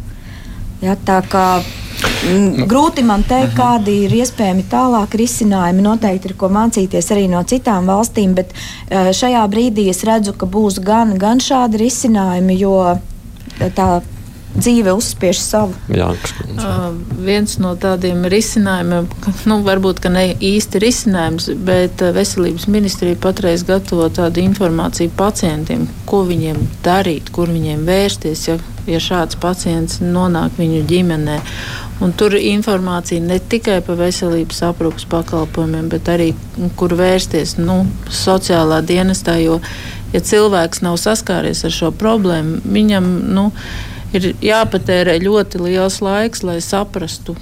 [0.81, 5.83] Ja, tā kā mm, grūti man teikt, kādi ir iespējami tālāk risinājumi.
[5.85, 10.49] Noteikti ir ko mācīties arī no citām valstīm, bet eh, šajā brīdī es redzu, ka
[10.49, 12.75] būs gan, gan šādi risinājumi, jo
[13.77, 13.91] tā
[14.55, 15.75] dzīve uzspiež savu.
[15.91, 16.87] Jā, uh,
[17.23, 19.07] viens no tādiem risinājumiem,
[19.49, 26.59] nu, varbūt ne īsti risinājums, bet veselības ministrija patreiz gatavo tādu informāciju pacientiem, ko viņiem
[26.85, 28.57] darīt, kur viņiem vērsties, ja,
[28.89, 31.39] ja šāds pacients nonāk viņu ģimenē.
[32.01, 36.31] Un tur ir informācija ne tikai par veselības aprūpas pakalpojumiem, bet arī
[36.79, 39.37] kur vērsties nu, sociālā dienestā.
[39.37, 39.59] Jo,
[40.11, 43.51] ja cilvēks nav saskāries ar šo problēmu, viņam nu,
[44.17, 47.35] ir jāpatērē ļoti liels laiks, lai saprastu,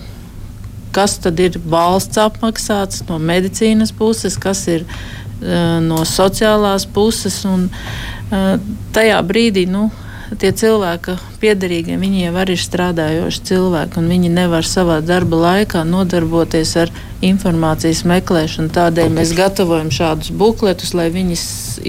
[0.96, 7.42] kas tad ir valsts apmaksāts no medicīnas puses, kas ir uh, no sociālās puses.
[7.50, 8.54] Un, uh,
[8.96, 9.90] tajā brīdī nu,
[10.38, 15.82] tie cilvēki, piederīgie, viņi jau arī ir strādājoši cilvēki, un viņi nevar savā darba laikā
[15.88, 16.94] nodarboties ar
[17.26, 18.70] informācijas meklēšanu.
[18.76, 21.40] Tādēļ mēs gatavojam šādus bukletus, lai viņi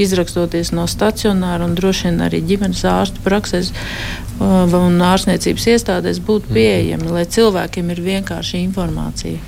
[0.00, 3.72] izrakstoties no stacionāra un droši vien arī ģimenes ārstu praksēs
[4.40, 9.40] un ārstniecības iestādēs būtu pieejami, lai cilvēkiem ir vienkārši informācija.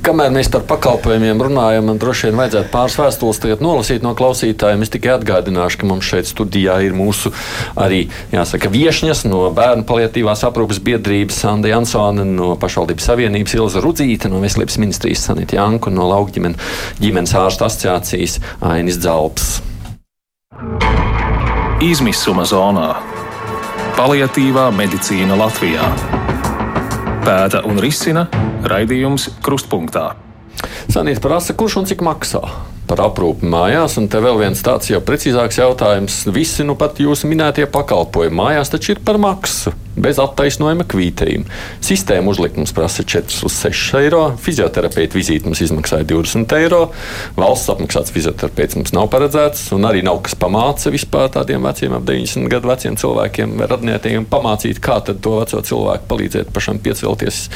[0.00, 4.80] Kamēr mēs par pakalpojumiem runājam, man droši vien vajadzētu pāris vēstules nolasīt no klausītājiem.
[4.80, 7.34] Es tikai atgādināšu, ka mums šeit studijā ir mūsu
[7.76, 14.32] arī jāsaka, viesņas no Bērnu paliatīvās aprūpes biedrības Sanda Jansone, no pašvaldības savienības Ilza Rudzīte,
[14.32, 16.56] no Veselības ministrijas Sanita Janku, no Lauka ģimen,
[17.02, 18.40] ģimenes ārsta asociācijas
[18.72, 19.58] Ainis Dzalps.
[21.84, 22.94] Izmisuma zonā-
[24.00, 25.84] paliatīvā medicīna Latvijā.
[27.20, 28.22] Pēta un risina
[28.64, 30.06] raidījums Krustpunktā.
[30.88, 32.40] Sanīt prasa, kurš un cik maksā?
[32.90, 33.96] Par aprūpi mājās.
[34.00, 36.24] Un te vēl viens tāds jau precīzāks jautājums.
[36.34, 41.60] Visi nu pat jūsu minētie pakalpojumi mājās taču ir par maksu, bez attaisnojuma kvītējuma.
[41.84, 46.80] Sistēma uzlikums prasa 4 uz 6 eiro, fizioterapeita vizīte mums izmaksāja 20 eiro,
[47.38, 52.06] valsts apmaksāts fizioterapeits mums nav paredzēts, un arī nav kas pamāca vispār tādiem veciem, ap
[52.08, 57.46] 90 gadu veciem cilvēkiem, radniekiem pamācīt, kā to veco cilvēku palīdzēt pašam piecelties,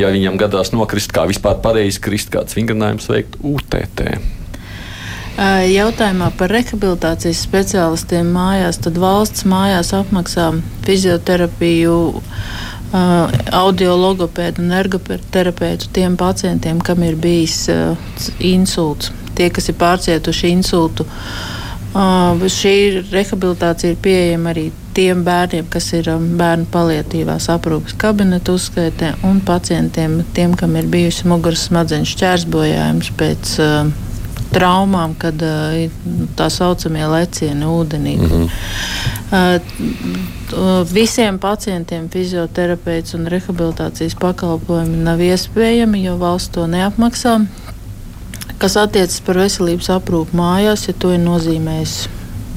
[0.00, 4.37] ja viņam gadās nokrist, kā vispār pareizi krist, kāds vingrinājums veikt UTT.
[5.38, 10.48] Jautājumā par rehabilitācijas speciālistiem mājās, tad valsts mājās apmaksā
[10.82, 11.98] fizioterapiju,
[13.54, 17.68] audiologopēdu un ergoterapeitu tiem pacientiem, kam ir bijis
[18.42, 19.12] insults.
[19.38, 21.06] Tie, kas ir pārcietuši insultu,
[22.58, 22.74] šī
[23.12, 30.18] rehabilitācija ir pieejama arī tiem bērniem, kas ir bērnu palietīvās aprūpes kabineta uzskaitē, un pacientiem,
[30.34, 34.07] tiem, kam ir bijusi muguras smadzeņu šķērsbojājums pēc uh,
[34.52, 35.42] traumām, kad
[36.38, 38.16] tā saucamie lecieni ūdenī.
[38.16, 38.48] Mm -hmm.
[40.92, 47.46] Visiem pacientiem fizioterapeits un rehabilitācijas pakalpojumi nav iespējami, jo valsts to neapmaksā.
[48.58, 52.08] Kas attiecas par veselības aprūpu mājās, ja to ir nozīmējis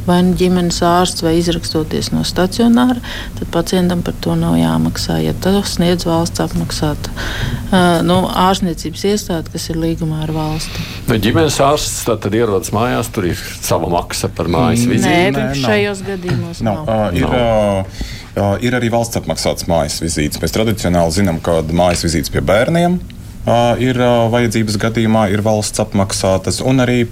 [0.08, 3.00] vai nu ģimenes ārsts, vai izrakstoties no stacionāra,
[3.38, 5.20] tad pacientam par to nav jāmaksā.
[5.24, 10.88] Ja tas sniedz valsts apmaksāta uh, nu, ārstniecības iestāde, kas ir līgumā ar valsti.
[11.10, 15.38] Nu, ģimenes ārsts tad, tad ierodas mājās, tur ir sava maksa par mājas vizīti.
[15.38, 16.84] Nē, šajos gadījumos nav.
[16.88, 16.92] nav.
[16.92, 18.04] Uh, ir, nav.
[18.32, 20.42] Uh, ir arī valsts apmaksātas mājas vizītes.
[20.42, 26.84] Mēs tradicionāli zinām, ka mājas vizītes pie bērniem ir vajadzības gadījumā ir valsts apmaksātas, un
[26.84, 27.06] arī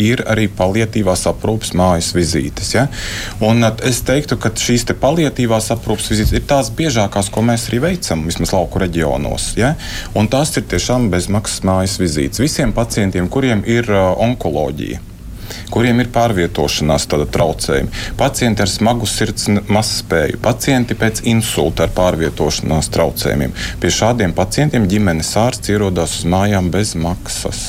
[0.00, 2.74] ir arī palietīvās aprūpes mājas vizītes.
[2.74, 2.86] Ja?
[3.40, 7.82] Un es teiktu, ka šīs te palietīvās aprūpes vizītes ir tās biežākās, ko mēs arī
[7.86, 9.52] veicam, vismaz lauku reģionos.
[9.58, 9.74] Ja?
[10.14, 15.11] Un tās ir tiešām bezmaksas mājas vizītes visiem pacientiem, kuriem ir onkoloģija
[15.72, 23.54] kuriem ir pārvietošanās traucējumi, pacienti ar smagu sirds mazspēju, pacienti pēc insulta ar pārvietošanās traucējumiem.
[23.82, 27.62] Pie šādiem pacientiem ģimenes ārsts ierodas uz mājām bez maksas.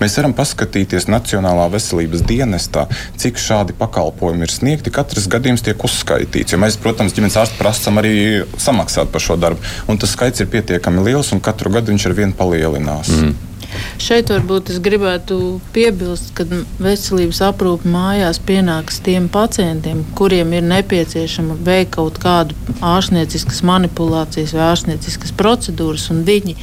[0.00, 2.86] Mēs varam paskatīties Nacionālā veselības dienestā,
[3.20, 4.92] cik šādi pakalpojumi ir sniegti.
[4.94, 6.56] Katrs gadījums tiek uzskaitīts.
[6.60, 8.14] Mēs, protams, ģimenes ārstu prasām arī
[8.60, 9.64] samaksāt par šo darbu.
[9.90, 13.12] Un tas skaits ir pietiekami liels, un katru gadu viņš ar vienu palielinās.
[13.16, 13.55] Mm.
[14.02, 16.46] Šeit varbūt es gribētu piebilst, ka
[16.82, 24.66] veselības aprūpe mājās pienāks tiem pacientiem, kuriem ir nepieciešama veikt kaut kādu ārstnieciskas manipulācijas vai
[24.70, 26.56] ārstnieciskas procedūras, un viņi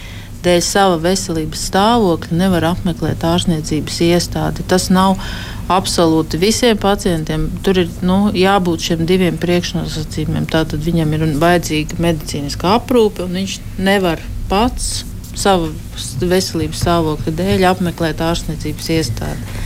[0.43, 4.65] dēļ sava veselības stāvokļa nevar apmeklēt ārstniecības iestādi.
[4.67, 5.15] Tas nav
[5.71, 7.47] absolūti visiem pacientiem.
[7.63, 10.49] Tur ir nu, jābūt šiem diviem priekšnosacījumiem.
[10.52, 15.71] Tātad viņam ir vajadzīga medicīniska aprūpe, un viņš nevar pats savu
[16.21, 19.61] veselības stāvokļa dēļ apmeklēt ārstniecības iestādi.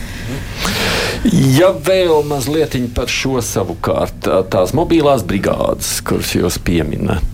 [1.58, 7.24] Ja vēl mazliet par šo savukārt, tās mobilās brigādes, kuras jūs pieminat,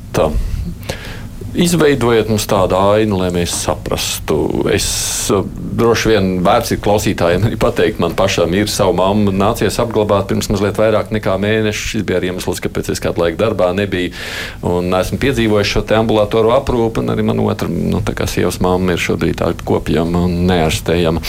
[1.55, 4.37] Izveidojiet mums tādu ainu, lai mēs saprastu.
[4.75, 4.87] Es
[5.31, 5.45] uh,
[5.79, 10.51] droši vien vērts ir klausītājiem arī pateikt, man pašam ir sava mamma, nācies apglabāt pirms
[10.51, 11.85] mazliet vairāk nekā mēneša.
[11.93, 14.11] Šis bija arī iemesls, kāpēc es kādu laiku darbā nebiju.
[14.67, 19.45] Un esmu piedzīvojis šo ambulatoru aprūpi, un arī man otra, nu, sievas mamma ir šobrīd
[19.63, 21.23] kopjama un neārstējama.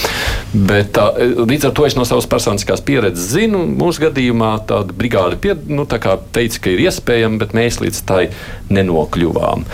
[0.56, 5.38] Bet tā, līdz ar to es no savas personiskās pieredzes zinu, mūsu gadījumā tāda brigāde
[5.38, 8.26] pie, nu, tā teica, ka ir iespējama, bet mēs līdz tai
[8.74, 9.70] nenokļuvām.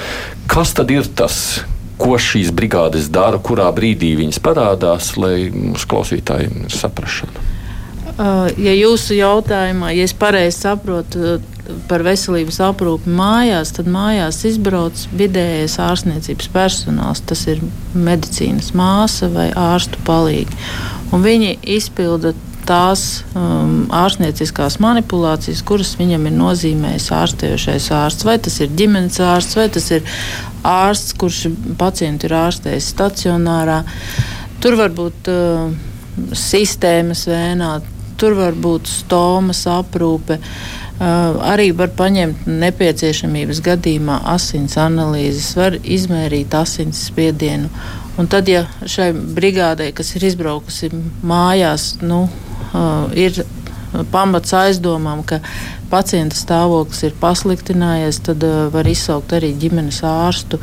[0.49, 1.61] Kas tad ir tas,
[2.01, 7.47] ko šīs brigādes dara, kurā brīdī viņas parādās, lai mūsu klausītājiem ir saprašana?
[8.11, 11.39] Uh, ja jūsu jautājumā, ja es pareizi saprotu
[11.87, 17.23] par veselības aprūpi mājās, tad mājās izbrauc vidējais ārstniecības personāls.
[17.25, 17.61] Tas ir
[17.95, 20.57] medicīnas māsa vai ārstu palīgi.
[21.15, 22.33] Un viņi izpilda
[22.71, 23.05] tās
[23.35, 28.27] um, ārstnieciskās manipulācijas, kuras viņam ir nozīmējis ārstējošais ārsts.
[28.27, 30.05] Vai tas ir ģimenes ārsts, vai tas ir
[30.67, 31.45] ārsts, kurš
[31.79, 33.81] pacientu ir ārstējis stacionārā.
[34.63, 35.71] Tur var būt uh,
[36.37, 37.73] sistēmas vēnā,
[38.21, 40.39] tur var būt stomas aprūpe.
[41.01, 47.71] Uh, arī var paņemt nepieciešamības gadījumā asins analīzes, var izmērīt asins spiedienu.
[48.21, 50.91] Un tad, ja šai brigādei, kas ir izbraukusi
[51.25, 52.27] mājās, nu,
[53.17, 53.43] ir
[54.11, 55.41] pamats aizdomām, ka
[55.91, 60.61] pacienta stāvoklis ir pasliktinājies, tad var izsaukt arī ģimenes ārstu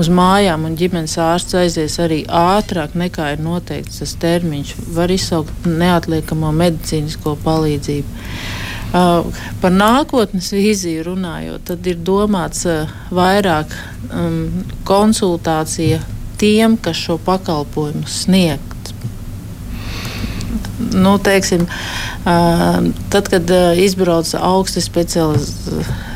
[0.00, 4.74] uz mājām, un ģimenes ārsts aizies arī ātrāk nekā ir noteikts tas termiņš.
[4.96, 8.22] Var izsaukt neatliekamo medicīnisko palīdzību.
[8.94, 9.26] Uh,
[9.58, 13.72] par nākotnes vīziju runājot, tad ir domāts uh, vairāk
[14.14, 14.36] um,
[14.86, 15.98] konsultācija
[16.38, 18.73] tiem, kas šo pakalpojumu sniegt
[20.78, 21.66] nu, teiksim,
[23.10, 24.82] tad, kad izbrauc augsti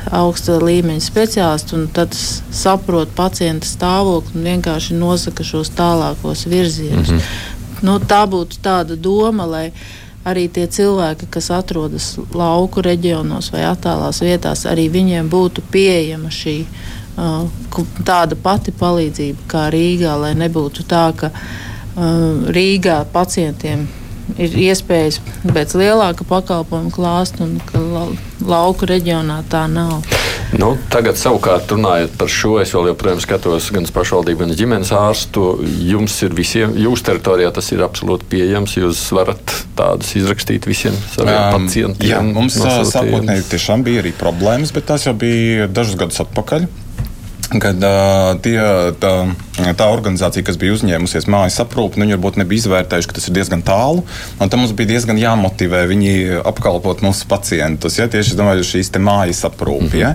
[0.09, 7.11] augsta līmeņa speciālisti un tad saprot pacienta stāvokli un vienkārši nosaka šos tālākos virzienus.
[7.11, 7.83] Mm -hmm.
[7.83, 9.73] nu, tā būtu tāda doma, lai
[10.25, 16.65] arī tie cilvēki, kas atrodas lauku reģionos vai attālās vietās, arī viņiem būtu pieejama šī
[18.05, 21.31] tāda pati palīdzība kā Rīgā, lai nebūtu tā, ka
[22.47, 28.07] Rīgā pacientiem ir iespējas pēc lielāka pakalpojumu klāsta, un ka la,
[28.45, 30.03] lauku reģionā tā nav.
[30.57, 34.93] Nu, tagad, savukārt, runājot par šo, es vēl joprojām skatos gan uz pašvaldību, gan ģimenes
[34.97, 35.45] ārstu.
[35.85, 38.79] Jums ir visiem, jūsu teritorijā tas ir absolūti pieejams.
[38.81, 42.09] Jūs varat tādus izrakstīt visiem saviem um, pacientiem.
[42.09, 46.69] Jā, mums sākotnēji tiešām bija arī problēmas, bet tas jau bija dažus gadus atpakaļ.
[47.49, 48.59] Kad uh, tie,
[49.01, 49.11] tā,
[49.73, 53.63] tā organizācija, kas bija uzņēmusies mājas aprūpi, nu, varbūt nebija izvērtējuši, ka tas ir diezgan
[53.65, 54.03] tālu.
[54.37, 57.97] Tam mums bija diezgan jāmotivē viņi apkalpot mūsu pacientus.
[57.97, 58.05] Ja?
[58.13, 60.03] Tieši domāju, šīs mājas aprūpi.
[60.03, 60.11] Ja?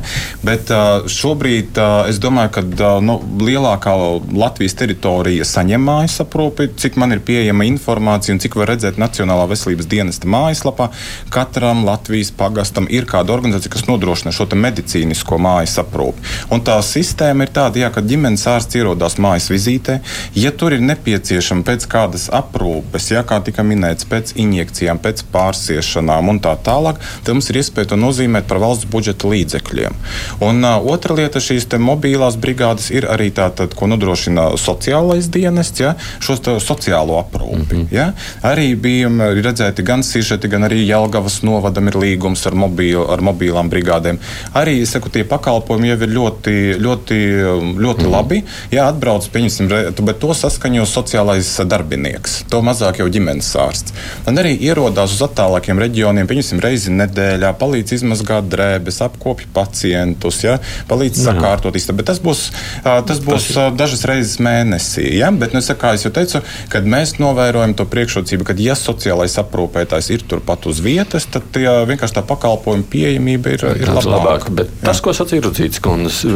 [0.45, 3.95] Bet uh, šobrīd uh, es domāju, ka uh, nu, lielākā
[4.37, 9.49] Latvijas teritorija saņem mājas aprūpi, cik man ir pieejama informācija un cik var redzēt Nacionālā
[9.49, 10.91] veselības dienesta mājaslapā.
[11.33, 16.21] Katram Latvijas pagastam ir kāda organizācija, kas nodrošina šo medicīnisko mājas aprūpi.
[16.53, 20.01] Un tā sistēma sistēma ir tāda, jā, ka ģimenes ārsts ierodās mājas vizītē.
[20.35, 26.29] Ja tur ir nepieciešama pēc kādas aprūpes, jā, kā tika minēts, pēc injekcijām, pēc pārsiešanām
[26.29, 29.95] un tā tālāk, tad mums ir iespēja to nozīmēt par valsts budžeta līdzekļiem.
[30.43, 35.79] Un uh, otra lieta šīs mobilās brigādes ir arī tā, tad, ko nodrošina sociālais dienests,
[35.79, 37.63] ja, šo sociālo aprūpi.
[37.63, 37.87] Mm -hmm.
[37.91, 38.11] ja.
[38.43, 39.09] Arī bija
[39.39, 44.19] redzēti gan sižeti, gan arī Jelgavas novadam ir līgums ar, mobīlu, ar mobilām brigādēm.
[44.53, 48.11] Arī saku, tie pakalpojumi jau ir ļoti, ļoti ļoti, ļoti mm.
[48.11, 48.41] labi.
[48.73, 49.69] Jā, atbrauc, pieņemsim,
[50.03, 52.43] bet to saskaņo sociālais darbinieks.
[52.51, 53.95] To mazāk jau ģimenes ārsts.
[54.29, 60.57] Un arī ierodās uz attālākiem reģioniem, pieņemsim, reizi nedēļā, palīdz izmazgāt drēbes, apkopja pacientus, ja,
[60.89, 61.31] palīdz Jā.
[61.31, 62.01] sakārtot istabu.
[62.01, 62.45] Bet tas būs,
[62.83, 65.05] tas būs tas dažas reizes mēnesī.
[65.19, 65.31] Ja?
[65.31, 66.43] Bet, nu, es, kā jau teicu,
[66.73, 71.75] kad mēs novērojam to priekšrocību, ka ja sociālais aprūpētājs ir turpat uz vietas, tad jā,
[71.89, 74.53] vienkārši tā pakalpojuma pieejamība ir, ir labāka.
[74.53, 76.33] Bet tas, ko sacīja Rudzīts kundze,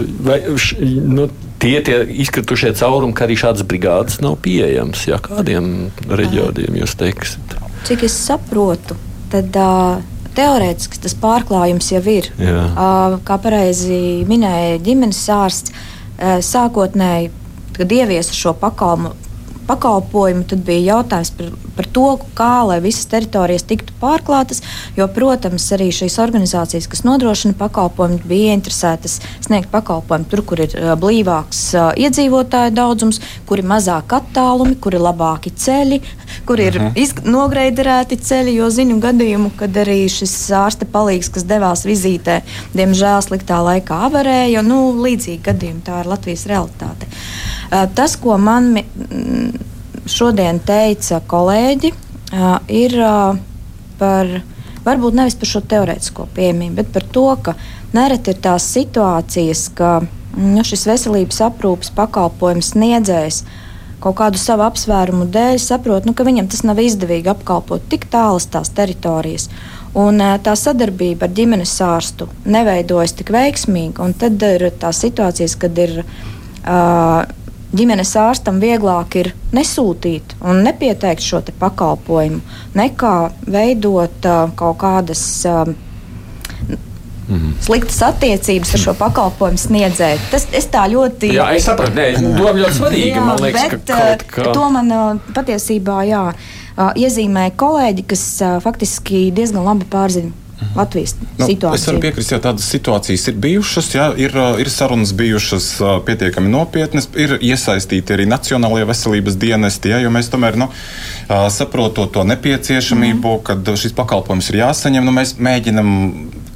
[0.75, 1.27] vai nu,
[1.61, 5.05] tie ir izkritušie caurumi, ka arī šādas brigādes nav pieejamas.
[5.09, 7.57] Jā, kādiem reģioniem jūs teiksiet?
[7.87, 8.99] Cik es saprotu,
[9.33, 9.55] tad.
[9.55, 12.27] Uh, Teorētiski tas pārklājums jau ir.
[12.37, 12.65] Jā.
[12.77, 17.31] Uh, kā pareizi minēja ģimenes ārsts, uh, sākotnēji,
[17.73, 19.15] kad ieviesa šo pakalmu,
[19.67, 22.07] pakalpojumu, tad bija jautājums par, par to,
[22.37, 24.63] kā lai visas teritorijas tiktu pārklātas.
[24.97, 30.75] Jo, protams, arī šīs organizācijas, kas nodrošina pakalpojumu, bija interesētas sniegt pakalpojumu tur, kur ir
[31.01, 31.63] blīvāks
[31.99, 36.01] iedzīvotāju daudzums, kur ir mazāk attālumi, kur ir labāki ceļi,
[36.45, 36.89] kur ir uh.
[36.93, 37.23] -huh.
[37.25, 38.55] nogreiderēti ceļi.
[38.55, 42.41] Jo zinu gadījumu, kad arī šis ārsta palīgs, kas devās vizītē,
[42.73, 44.61] diemžēl sliktā laikā avarēja.
[44.61, 47.07] Nu, līdzīgi gadījumi tā ir Latvijas realitāte.
[47.07, 48.77] Uh, tas, ko man
[50.07, 51.93] šodien teica kolēģi,
[52.67, 52.95] ir
[53.99, 54.31] par
[54.87, 57.55] varbūt nevis par šo teorētisko pieejamību, bet par to, ka
[57.95, 59.99] nereti ir tās situācijas, ka
[60.37, 63.41] nu, šis veselības aprūpes pakalpojums sniedzējs
[64.03, 68.47] kaut kādu savu apsvērumu dēļ saprot, nu, ka viņam tas nav izdevīgi apkalpot tik tālas
[68.51, 69.49] tās teritorijas.
[69.97, 74.11] Un, tā sadarbība ar ģimenes ārstu neveidojas tik veiksmīgi.
[74.21, 77.23] Tad ir tās situācijas, kad ir uh,
[77.73, 82.43] ģimenes ārstam vieglāk ir nesūtīt un nepieteikt šo pakalpojumu,
[82.77, 83.17] nekā
[83.49, 85.25] veidot uh, kaut kādas.
[85.47, 85.75] Uh,
[87.27, 87.57] Mm.
[87.59, 90.19] Sliktas attiecības ar šo pakalpojumu sniedzēju.
[90.31, 91.33] Tas es tā ļoti.
[91.35, 93.25] Jā, es saprotu, nē, doma ļoti svarīga.
[93.25, 94.49] Man liekas, bet, ka kaut kā.
[94.55, 96.23] To man patiesībā jā,
[97.03, 98.27] iezīmēja kolēģi, kas
[98.63, 100.79] faktiski diezgan labi pārzina Mhm.
[100.79, 101.75] Latvijas nu, situācija.
[101.75, 105.67] Es varu piekrist, ka tādas situācijas ir bijušas, jā, ir, ir sarunas bijušas
[106.07, 110.71] pietiekami nopietnas, ir iesaistīti arī Nacionālajie veselības dienesti, jā, jo mēs tomēr nu,
[111.53, 113.43] saprotot to nepieciešamību, mm.
[113.45, 115.91] kad šis pakalpojums ir jāsaņem, nu, mēs mēģinam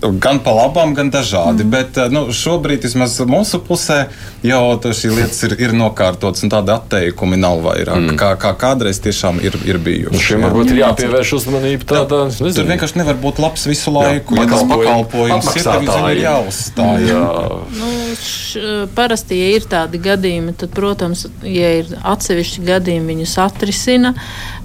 [0.01, 1.65] gan pa labām, gan dažādi.
[1.65, 1.71] Mm.
[1.71, 4.05] Bet nu, šobrīd vismaz mūsu pusē
[4.45, 7.99] jau šī lietas ir, ir nokārtotas, un tāda atteikumi nav vairāk.
[8.01, 8.17] Mm.
[8.19, 10.13] Kā, kā kādreiz tiešām ir, ir bijuši.
[10.15, 12.23] Nu, šiem varbūt ir jāpievērš uzmanība tādā.
[12.31, 14.37] Tur vienkārši nevar būt labs visu laiku.
[14.37, 17.07] Jā, ja tas pakalpojums ir, tad viņam ir jāuzstāj.
[17.11, 17.25] Jā.
[17.77, 18.65] Nu, š,
[18.97, 24.15] parasti, ja ir tādi gadījumi, tad, protams, ja ir atsevišķi gadījumi, viņus atrisina.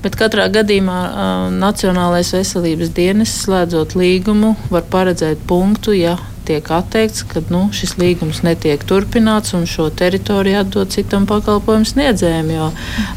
[0.04, 6.16] Bet katrā gadījumā uh, Nacionālais veselības dienas slēdzot līgumu var paredzēt punktu, ja
[6.46, 12.52] tiek atteikts, ka nu, šis līgums netiek turpināts un šo teritoriju atdot citam pakalpojumu sniedzējiem.
[12.54, 12.68] Jo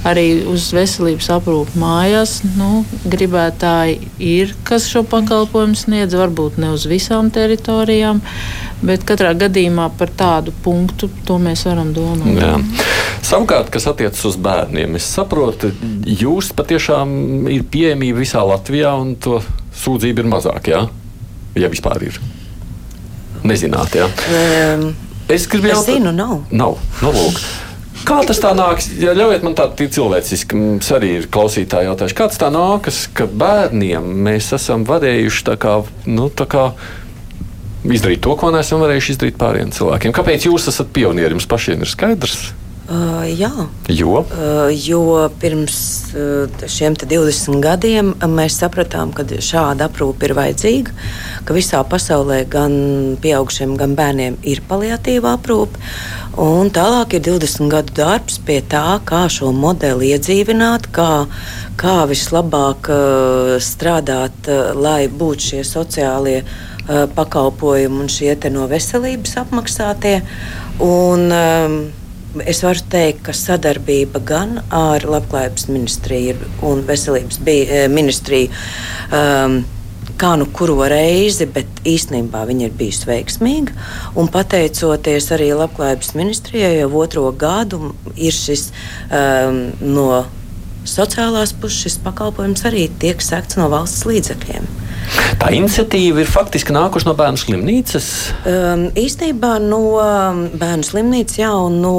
[0.09, 6.87] arī uz veselības aprūpu mājās nu, gribētāji ir, kas šo pakalpojumu sniedz, varbūt ne uz
[6.89, 8.23] visām teritorijām.
[8.81, 11.11] Bet katrā gadījumā par tādu punktu
[11.43, 12.39] mēs varam domāt.
[12.39, 12.55] Jā.
[13.29, 15.73] Savukārt, kas attiecas uz bērniem, es saprotu,
[16.07, 19.41] jūs patiešām ir pieejamība visā Latvijā, un to
[19.83, 20.87] sūdzību ir mazāk, jā?
[21.57, 22.19] Ja vispār ir.
[23.47, 24.09] Nezināt, jā.
[24.35, 24.91] Um,
[25.31, 26.43] es gribu jautāt, zinu, nav.
[26.51, 27.41] Nav, nu, lūk.
[28.07, 28.87] Kā tas tā nāks?
[28.99, 33.27] Ja ļaujiet man tādu cilvēcisku, mums arī ir klausītāji jautājuši, kā tas tā nākas, ka
[33.27, 35.75] bērniem mēs esam varējuši tā kā,
[36.07, 36.69] nu, tā kā
[37.83, 40.15] izdarīt to, ko neesam varējuši izdarīt pārējiem cilvēkiem.
[40.15, 41.35] Kāpēc jūs esat pionieri?
[41.35, 42.39] Jums pašiem ir skaidrs.
[42.89, 43.51] Uh, jā,
[43.93, 44.23] jo?
[44.33, 45.75] Uh, jo pirms
[46.17, 50.95] uh, šiem 20 gadiem mēs sapratām, ka šāda aprūpe ir vajadzīga,
[51.45, 52.73] ka visā pasaulē gan
[53.21, 55.77] pieaugušiem, gan bērniem ir paliatīva aprūpe.
[56.41, 61.27] Un tālāk ir 20 gadu darbs pie tā, kā šo modeli iedzīvināt, kā,
[61.77, 69.37] kā vislabāk uh, strādāt, uh, lai būtu šie sociālie uh, pakalpojumi un šie no veselības
[69.45, 70.17] apmaksātie.
[70.81, 71.81] Un, um,
[72.45, 76.35] Es varu teikt, ka sadarbība gan ar Labklājības ministriju
[76.67, 78.51] un Veselības eh, ministriju.
[79.09, 79.63] Um,
[80.19, 83.73] kā nu kuru reizi, bet īstenībā viņa ir bijusi veiksmīga.
[84.19, 88.67] Un pateicoties arī Labklājības ministrijai, jau otro gadu ir šis
[89.09, 90.09] um, no
[90.85, 94.69] sociālās puses, šis pakalpojums arī tiek sekts no valsts līdzekļiem.
[95.39, 98.09] Tā iniciatīva ir faktiski nākusi no bērnu slimnīcas.
[98.49, 101.93] Um, īstenībā no um, bērnu slimnīcas, jā, un no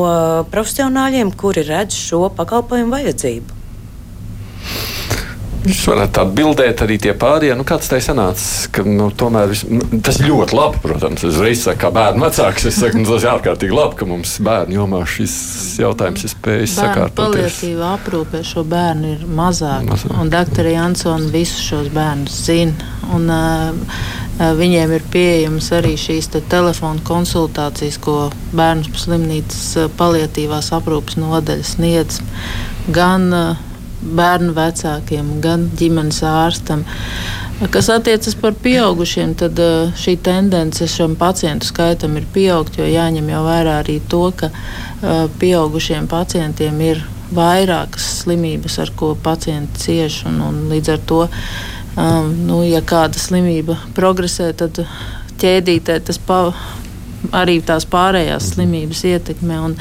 [0.52, 3.59] profesionāļiem, kuri redz šo pakalpojumu vajadzību.
[5.60, 7.52] Jūs varat atbildēt arī tie pārējie.
[7.58, 8.44] Nu, kāds tai sanāca?
[8.72, 9.64] Ka, nu, tomēr vis,
[10.06, 11.24] tas ļoti labi, protams.
[11.28, 14.38] Es reiz saku, kā bērnu vecāks, es saku, nu, tas ir ārkārtīgi labi, ka mums
[14.46, 15.34] bērnu jomā šis
[15.82, 17.60] jautājums ir spējis sakārtoties.
[17.60, 19.84] Palietīva aprūpē šo bērnu ir mazāk.
[19.90, 20.16] mazāk.
[20.16, 22.90] Un doktori Jansoni visus šos bērnus zina.
[23.12, 31.18] Un, uh, Viņiem ir pieejamas arī šīs te telefona konsultācijas, ko bērnu slimnīcas palietīvās aprūpes
[31.20, 32.22] nodaļas sniedz
[32.88, 33.66] gan uh,
[34.00, 36.84] bērnu vecākiem, gan ģimenes ārstam.
[37.70, 43.28] Kas attiecas par pieaugušiem, tad uh, šī tendence šim pacientu skaitam ir pieaugt, jo jāņem
[43.28, 47.02] jau vērā arī to, ka uh, pieaugušiem pacientiem ir
[47.36, 50.22] vairākas slimības, ar ko pacienti cieš.
[50.30, 51.20] Un, un līdz ar to,
[52.00, 54.80] um, nu, ja kāda slimība progresē, tad
[55.40, 56.46] ķēdītē tas pa,
[57.36, 59.60] arī tās pārējās slimības ietekmē.
[59.68, 59.76] Un,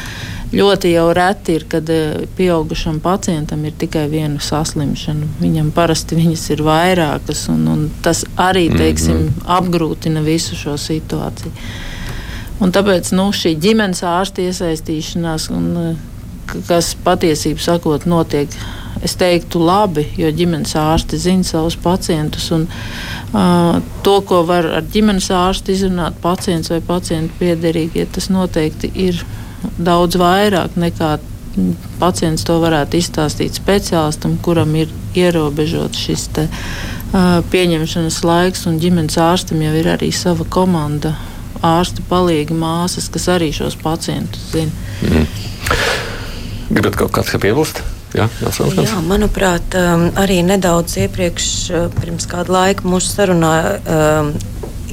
[0.50, 5.28] Ļoti jau reti ir, kad eh, pieaugušam pacientam ir tikai viena saslimšana.
[5.44, 9.46] Viņam parasti viņas ir vairākas, un, un tas arī teiksim, mm -hmm.
[9.60, 11.54] apgrūtina visu šo situāciju.
[12.60, 15.96] Un tāpēc nu, šī ģimenes ārsta iesaistīšanās, un, eh,
[16.68, 18.50] kas patiesībā sakot, notiek
[19.04, 22.52] es teiktu, labi, jo ģimenes ārsti zina savus pacientus.
[22.52, 22.68] Un,
[23.34, 29.24] uh, to, ko var ar ģimenes ārstu izrunāt pacients vai pacientu piederīgie, tas noteikti ir
[29.78, 31.18] daudz vairāk nekā
[32.00, 39.18] pacients to varētu izstāstīt speciālistam, kuram ir ierobežots šis te, uh, pieņemšanas laiks, un ģimenes
[39.22, 41.16] ārstam jau ir arī sava komanda.
[41.66, 44.72] Ārsta palīga māsas, kas arī šos pacientus zina.
[45.04, 45.26] Mm.
[46.70, 47.82] Gribat kaut kāds piebilst?
[48.16, 49.76] Jā, Jā, manuprāt,
[50.18, 51.50] arī nedaudz iepriekš,
[52.00, 53.52] pirms kāda laika mūsu sarunā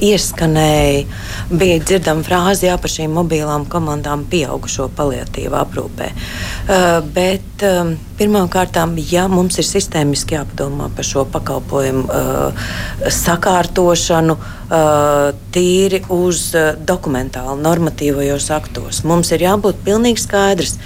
[0.03, 1.05] ieskanēja,
[1.51, 6.09] bija dzirdama frāze jā, par šīm mobilām komandām pieaugušo paliatīvā aprūpē.
[6.11, 8.77] Uh, bet um, pirmkārt,
[9.11, 12.69] ja mums ir sistēmiski jāpadomā par šo pakalpojumu uh,
[13.13, 20.77] sakārtošanu, uh, tīri uz uh, dokumentāli normatīvajos aktos, mums ir jābūt pilnīgi skaidrs,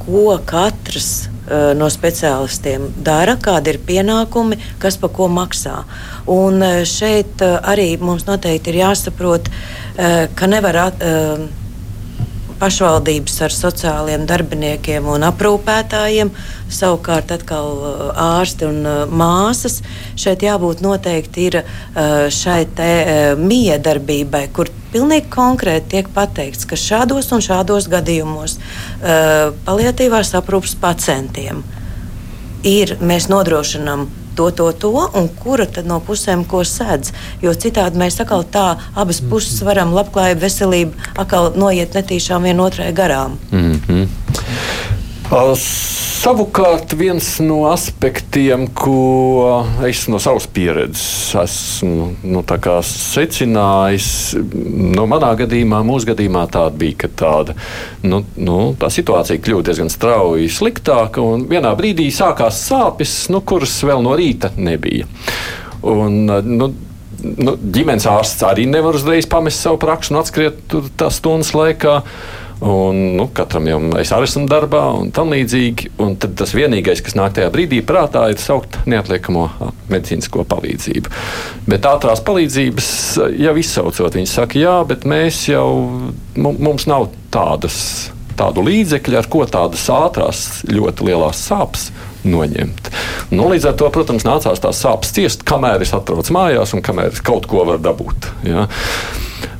[0.00, 1.28] ko katrs
[1.74, 5.80] no speciālistiem dara, kādi ir pienākumi, kas par ko maksā.
[6.30, 9.50] Un eh, šeit eh, arī mums noteikti ir jāsaprot,
[9.96, 10.78] eh, ka nevar
[12.60, 16.28] pašvaldības ar sociāliem darbiniekiem un aprūpētājiem,
[16.68, 17.70] savukārt atkal
[18.20, 19.78] ārsti un māsas.
[20.12, 21.56] Šeit jābūt noteikti ir
[22.36, 22.66] šai
[23.40, 28.58] miedarbībai, kur pilnīgi konkrēti tiek pateikts, ka šādos un šādos gadījumos
[29.66, 31.62] paliatīvās aprūpas pacientiem
[32.66, 37.12] ir mēs nodrošinām to, to, to, un kura tad no pusēm ko sēdz.
[37.42, 43.38] Jo citādi mēs atkal tā abas puses varam labklājību, veselību atkal noiet netīšām vienotrai garām.
[43.50, 44.08] Mm -hmm.
[45.30, 52.42] Savukārt, viens no aspektiem, ko es no savas pieredzes esmu nu,
[52.88, 54.08] secinājis,
[54.96, 57.54] no manā gadījumā, mūsu gadījumā tāda bija, ka tāda,
[58.02, 63.78] nu, nu, tā situācija kļūst diezgan strauji sliktāka, un vienā brīdī sākās sāpes, nu, kuras
[63.86, 65.06] vēl no rīta nebija.
[65.86, 66.72] Un, nu,
[67.22, 72.00] nu, ģimenes ārsts arī nevar uzreiz pamest savu prakšu un atskriet tās stundas laikā.
[72.60, 75.94] Un, nu, katram jau es arī esmu darbā, un tam līdzīgi.
[76.04, 79.46] Un tas vienīgais, kas nāk tajā brīdī prātā, ir saukt neatliekamo
[79.88, 81.12] medicīnisko palīdzību.
[81.70, 82.90] Bet ātrās palīdzības
[83.40, 85.70] jau izsaucot, viņi saka, jā, bet mēs jau,
[86.36, 87.78] mums nav tādas,
[88.36, 91.88] tādu līdzekļu, ar ko tādas ātrās, ļoti lielās sāpes
[92.28, 92.92] noņemt.
[93.32, 97.14] Nu, līdz ar to, protams, nācās tās sāpes ciest, kamēr es atrodos mājās un kamēr
[97.14, 98.28] es kaut ko varu dabūt.
[98.44, 98.68] Ja.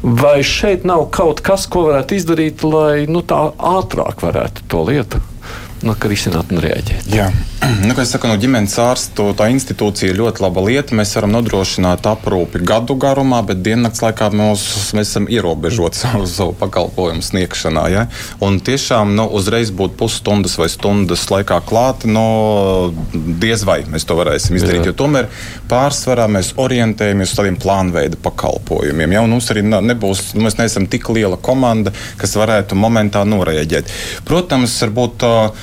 [0.02, 5.20] Vai šeit nav kaut kas, ko varētu izdarīt, lai nu, tā ātrāk varētu to lietu
[5.86, 7.10] nu, risināt un rēģēt?
[7.14, 7.30] Jā.
[7.80, 10.96] Nu, kā es saku, no ģimenes ārstu tā institūcija ir ļoti laba lieta.
[10.96, 14.64] Mēs varam nodrošināt aprūpi gadu garumā, bet diennakts laikā mūs,
[14.96, 17.84] mēs esam ierobežoti savu, savu pakalpojumu sniegšanā.
[17.92, 18.06] Ja?
[18.44, 24.16] Un tiešām nu, uzreiz būt pusstundas vai stundas laikā klāt, no diez vai mēs to
[24.18, 24.82] varēsim izdarīt.
[24.82, 24.92] Jā.
[24.92, 25.30] Jo tomēr
[25.70, 29.16] pārsvarā mēs orientējamies uz tādiem plānveida pakalpojumiem.
[29.16, 29.24] Ja?
[29.24, 33.94] Un mums arī nebūs, mēs neesam tik liela komanda, kas varētu momentā noreaģēt.
[34.28, 35.28] Protams, varbūt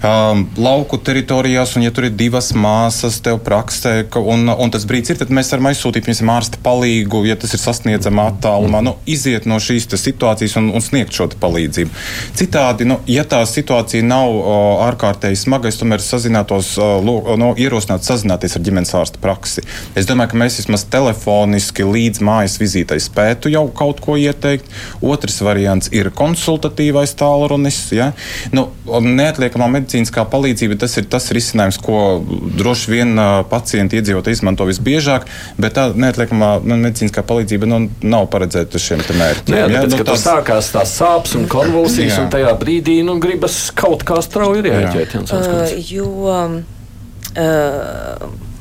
[0.00, 4.86] um, lauku teritorijās, un ja tur ir divas māsas tev praksē, ka, un, un tas
[4.88, 8.96] brīdis ir, tad mēs varam aizsūtīt piemēram ārsta palīgu, ja tas ir sasniedzamā attālumā, nu,
[9.08, 11.90] iziet no šīs situācijas un, un sniegt šo palīdzību.
[12.36, 18.06] Citādi, nu, ja tā situācija nav o, ārkārtēji smaga, es tomēr sazinātos, o, no, ierosinātu
[18.06, 19.64] sazināties ar ģimenes ārsta praksi.
[19.98, 24.70] Es domāju, ka mēs vismaz telefoniski līdz mājas vizītei spētu jau kaut ko ieteikt.
[25.04, 27.80] Otrs variants ir konsultatīvais tālrunis.
[27.94, 28.12] Ja?
[28.54, 32.22] Nu, neatliekamā medicīniskā palīdzība tas ir tas risinājums, ko
[32.58, 33.20] droši vien
[33.50, 35.26] pacienti iedzīvotāji izmanto visbiežāk,
[35.58, 39.52] bet tā neatliekamā medicīniskā palīdzība nu, nav paredzēta šiem mērķiem.
[39.54, 42.24] Nu jā, jā, nu, tas sākās tās sāpes un konvulsijas, jā.
[42.24, 45.16] un tajā brīdī nu, gribas kaut kā strauji rēģēt.
[45.22, 46.58] Uh, jo uh,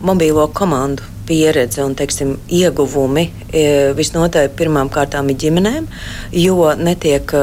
[0.06, 3.24] mobīlo komandu pieredze un teiksim, ieguvumi
[3.98, 5.88] visnotaļ pirmām kārtām ir ģimenēm,
[6.38, 7.34] jo netiek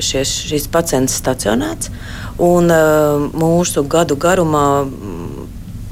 [0.00, 1.92] šies, šis pacients stacionēts.
[2.40, 2.72] Un,
[3.36, 4.66] mūsu gadu garumā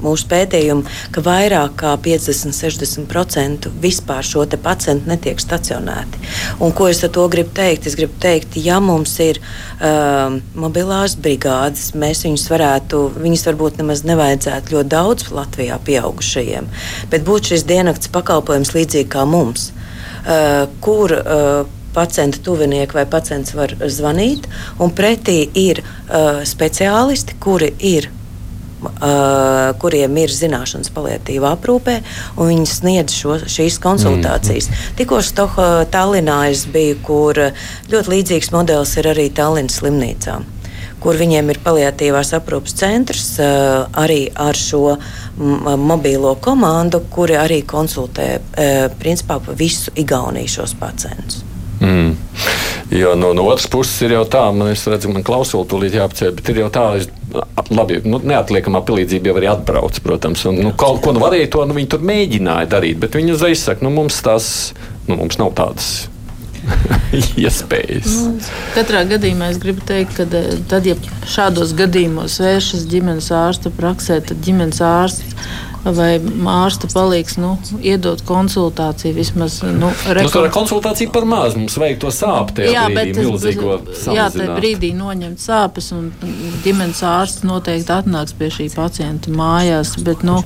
[0.03, 6.21] mūsu pētījumu, ka vairāk kā 50-60% vispār šo pacientu netiek stacionēti.
[6.59, 7.87] Un, ko es ar to gribu teikt?
[7.89, 14.05] Es gribu teikt, ja mums ir uh, mobilās brigādes, mēs viņus varētu, viņas varbūt nemaz
[14.07, 16.69] nevajadzētu ļoti daudz Latvijā pieaugušajiem,
[17.11, 19.71] bet būtu šis diennakts pakalpojums līdzīgi kā mums,
[20.23, 24.47] uh, kur uh, pacienta tuvinieki vai pacients var zvanīt,
[24.79, 28.11] un pretī ir uh, speciālisti, kuri ir
[28.79, 31.97] Uh, kuriem ir zināšanas palietīvā aprūpē,
[32.39, 34.69] un viņi sniedz šo, šīs konsultācijas.
[34.71, 34.93] Mm.
[34.95, 35.19] Tikko
[35.91, 37.41] Tallinā es biju, kur
[37.91, 40.37] ļoti līdzīgs modelis ir arī Tallinas slimnīcā.
[41.03, 44.95] Kur viņiem ir paliatīvās aprūpes centrs uh, arī ar šo
[45.83, 51.48] mobīlo komandu, kuri arī konsultē uh, principā visu Igauniju šos pacientus.
[51.79, 52.15] Mm.
[52.89, 56.49] Jo no, no otras puses ir jau tā, man redzu, man klausuli tūlīt jāapceļ, bet
[56.49, 57.09] ir jau tā, es,
[57.69, 60.45] labi, nu, neatliekamā palīdzība jau arī atbrauc, protams.
[60.49, 63.61] Un, nu, kaut ko nu varēja to, nu, viņi tur mēģināja darīt, bet viņi uzreiz
[63.61, 64.47] saka, nu, mums tās,
[65.05, 66.07] nu, mums nav tādas
[67.45, 68.09] iespējas.
[68.09, 68.33] Nu,
[68.73, 70.97] katrā gadījumā es gribu teikt, ka eh, tad, ja
[71.29, 75.37] šādos gadījumos vēršas ģimenes ārsta praksē, tad ģimenes ārsts
[75.85, 76.19] vai
[76.51, 79.13] ārsta palīgs nu, iedot konsultāciju.
[79.17, 81.55] Vismaz, nu, nu, tā ir konsultācija par maz.
[81.59, 82.67] Mums vajag to sāpju.
[82.69, 83.77] Jā, brīdī, bet milzīgo
[84.15, 86.09] jā, tajā brīdī noņemt sāpes, un
[86.65, 89.95] ģimenes ārsts noteikti atnāks pie šī pacienta mājās.
[90.05, 90.41] Bet nu,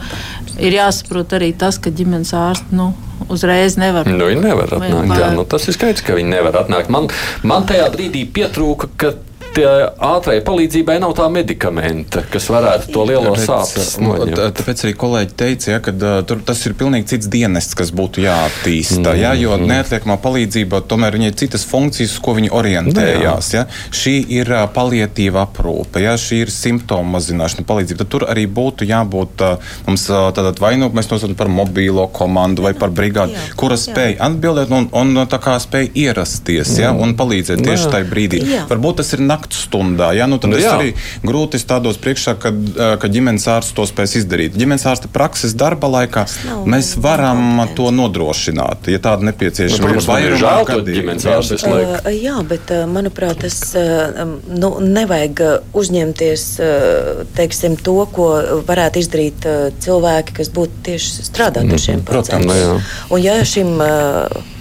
[0.59, 2.73] ir jāsaprot arī tas, ka ģimenes ārsts.
[2.73, 2.91] Nu,
[3.31, 4.07] uzreiz nevar.
[4.09, 5.13] Nu, viņi nevar atnākt.
[5.19, 6.91] Jā, nu, tas ir skaidrs, ka viņi nevar atnākt.
[6.93, 7.09] Man,
[7.47, 9.13] man tajā brīdī pietrūka, ka
[9.61, 14.39] ātrai palīdzībai nav tā medikamenta, kas varētu to lielo sāpes noņemt.
[14.57, 18.23] Tāpēc arī kolēģi teica, ja, ka uh, tur tas ir pilnīgi cits dienests, kas būtu
[18.23, 19.13] jāattīsta.
[19.13, 19.19] Mm.
[19.21, 19.67] Ja, jo mm.
[19.69, 23.51] neatliekamā palīdzība tomēr ir citas funkcijas, ko viņi orientējās.
[23.53, 23.65] Ja.
[23.93, 28.03] Šī ir uh, palietīva aprūpe, ja, šī ir simptomu mazināšana palīdzība.
[28.03, 29.45] Tad tur arī būtu jābūt
[29.87, 34.71] mums tātad vai nu mēs nosaucam par mobīlo komandu vai par brigādi, kura spēj atbildēt
[34.73, 38.41] un, un tā kā spēj ierasties ja, un palīdzēt tieši tajā brīdī.
[38.53, 38.63] Jā.
[38.69, 40.13] Varbūt tas ir naktis naktstundā.
[40.13, 40.27] Ja?
[40.27, 40.75] Nu, tad nu, es jā.
[40.77, 42.51] arī grūti stādos priekšā, ka,
[42.99, 44.55] ka ģimenes ārsts to spēs izdarīt.
[44.57, 46.25] Ģimenes ārsta prakses darba laikā
[46.65, 49.93] mēs varam to nodrošināt, ja tāda nepieciešama.
[49.93, 51.97] Nu, vai žēl to ģimenes ārstes laiku?
[52.03, 58.29] Uh, jā, bet manuprāt, tas uh, nu, nevajag uzņemties uh, teiksim, to, ko
[58.67, 62.49] varētu izdarīt uh, cilvēki, kas būtu tieši strādāt ar šiem mm, pacientiem.
[62.53, 63.77] Protams, Un ja šim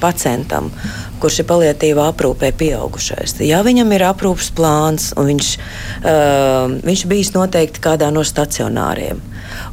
[0.03, 0.71] pacientam
[1.23, 3.37] kurš ir paliatīvā aprūpē pieaugušais.
[3.47, 4.72] Ja viņam ir aprūpes plāns,
[5.17, 5.51] un viņš,
[6.03, 9.21] uh, viņš bijis noteikti kādā no stacionāriem,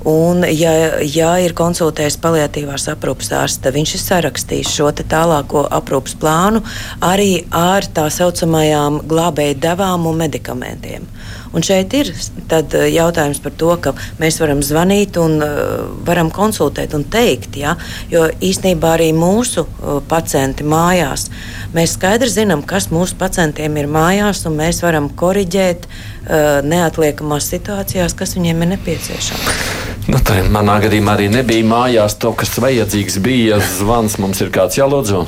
[0.10, 0.74] un ja,
[1.04, 6.64] ja ir konsultējis paliatīvās aprūpes ārsts, tad viņš ir sarakstījis šo tālāko aprūpes plānu
[7.06, 11.08] arī ar tā saucamajām glābēju devām un medikamentiem.
[11.54, 16.94] Un šeit ir eh, jautājums par to, ka mēs varam zvanīt un uh, varam konsultēt
[16.98, 17.76] un teikt, ja,
[18.12, 21.28] jo īstenībā arī mūsu uh, pacienti mājās,
[21.74, 25.90] mēs skaidri zinām, kas mūsu pacientiem ir mājās, un mēs varam koriģēt
[26.70, 29.48] neatliekamās situācijās, kas viņiem ir nepieciešams.
[30.12, 33.58] Nu, tā manā gadījumā arī nebija mājās to, kas vajadzīgs bija.
[33.80, 35.26] Zvans mums ir kāds jālūdzu.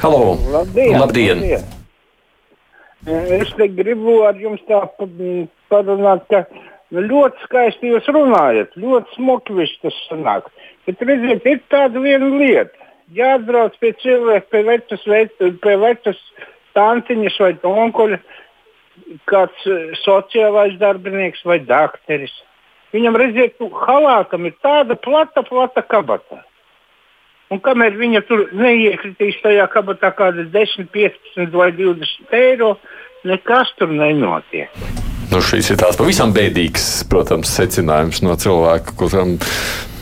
[0.00, 0.36] Halo!
[0.52, 1.00] Labdien!
[1.00, 1.40] Labdien.
[1.44, 1.83] Labdien.
[3.06, 4.78] Es te gribu ar jums tā
[5.68, 6.44] parunāt, ka
[6.94, 10.48] ļoti skaisti jūs runājat, ļoti smuki viss tas sanāk.
[10.88, 12.72] Bet redziet, ir tāda viena lieta.
[13.12, 15.04] Jāatbrauc pie cilvēka, pie vecas,
[15.36, 16.22] pie vecas
[16.72, 18.18] tantiņas vai onkuļa,
[19.28, 22.32] kāds e, sociālais darbinieks vai dakteris.
[22.94, 26.40] Viņam, redziet, halātam ir tāda plata, plata kabata.
[27.52, 32.74] Un kamēr viņa tur neiekritīs tajā kabatā kādas 10, 15 vai 20 eiro,
[33.28, 34.72] nekas tur nenotiek.
[35.32, 39.36] Nu, šīs ir tās pavisam bēdīgas, protams, secinājums no cilvēka, kuram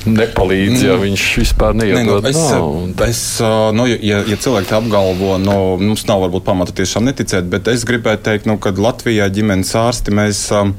[0.06, 1.02] nepalīdz, ja mm.
[1.06, 3.06] viņš vispār neiedod ne, nu, naudu.
[3.06, 3.22] Es,
[3.74, 7.86] nu, ja, ja cilvēki tā apgalvo, nu, mums nav varbūt pamata tiešām neticēt, bet es
[7.88, 10.46] gribēju teikt, nu, ka Latvijā ģimenes ārsti mēs.
[10.54, 10.74] Um,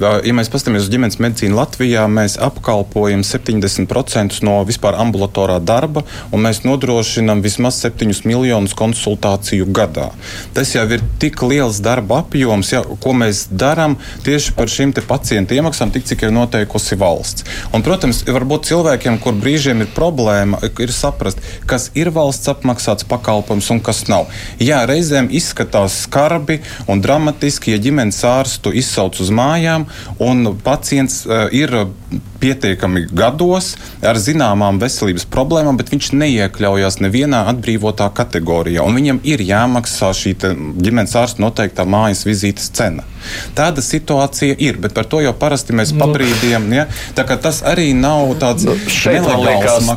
[0.00, 6.40] Ja mēs paskatāmies uz ģimenes medicīnu Latvijā, mēs apkalpojam 70% no vispār ambulatorā darba, un
[6.46, 10.06] mēs nodrošinām vismaz 7 miljonus konsultāciju gadā.
[10.56, 15.58] Tas jau ir tik liels darba apjoms, ja, ko mēs darām tieši par šīm pacientu
[15.58, 17.44] iemaksām, tik cik ir noteikusi valsts.
[17.76, 23.68] Un, protams, varbūt cilvēkiem, kur brīžiem ir problēma, ir saprast, kas ir valsts apmaksāts pakalpojums
[23.76, 24.32] un kas nav.
[24.64, 31.46] Jā, reizēm izskatās skarbi un dramatiski, ja ģimenes ārstu izsauc uz mājām un pacients uh,
[31.52, 31.74] ir
[32.40, 33.74] pietiekami gados
[34.06, 38.86] ar zināmām veselības problēmām, bet viņš neiekļaujas nevienā atbrīvotā kategorijā.
[39.00, 43.04] Viņam ir jāmaksā šī ģimenes ārsta noteiktā mājas vizītes cena.
[43.56, 46.68] Tāda situācija ir, bet par to jau parasti mēs nu, pabrīdījam.
[46.72, 46.86] Ja?
[47.14, 48.76] Tas arī nav tāds nu,
[49.12, 49.90] nelegāls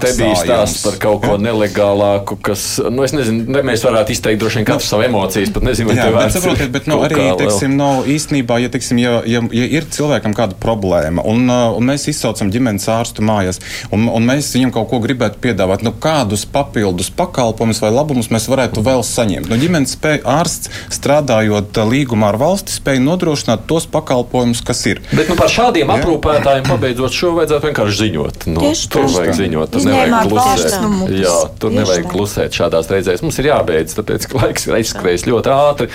[0.44, 4.68] stāsts par kaut ko nelegālāku, kas, nu, es nezinu, ne, mēs varētu izteikt droši vien
[4.68, 6.34] katru savu emocijas, pat nezinu, vai tā ir.
[6.34, 10.58] Saprotiet, bet nu, arī, teiksim, no, īstenībā, ja, teiksim, ja, ja, ja ir cilvēkam kāda
[10.60, 13.60] problēma, un, uh, un mēs izsaucam ģimenes ārstu mājās,
[13.94, 18.48] un, un mēs viņam kaut ko gribētu piedāvāt, nu, kādus papildus pakalpojumus vai labumus mēs
[18.52, 19.50] varētu vēl saņemt.
[19.52, 25.04] Nu, ģimenes spēja ārsts strādājot uh, līgumā ar valsti, spēja nodrošināt tos pakalpojumus, kas ir.
[25.14, 26.00] Bet nu, par šādiem ja?
[26.00, 28.48] aprūpētājiem pabeidzot šo vajadzētu vienkārši ziņot.
[28.54, 31.18] Nu, Tieši tur vajag ziņot, tur nevajag klusēt.
[31.24, 32.14] Jā, tur nevajag tā.
[32.14, 33.24] klusēt šādās reizēs.
[33.26, 35.90] Mums ir jābeidz, tāpēc, ka laiks ir aizskrējis ļoti ātri.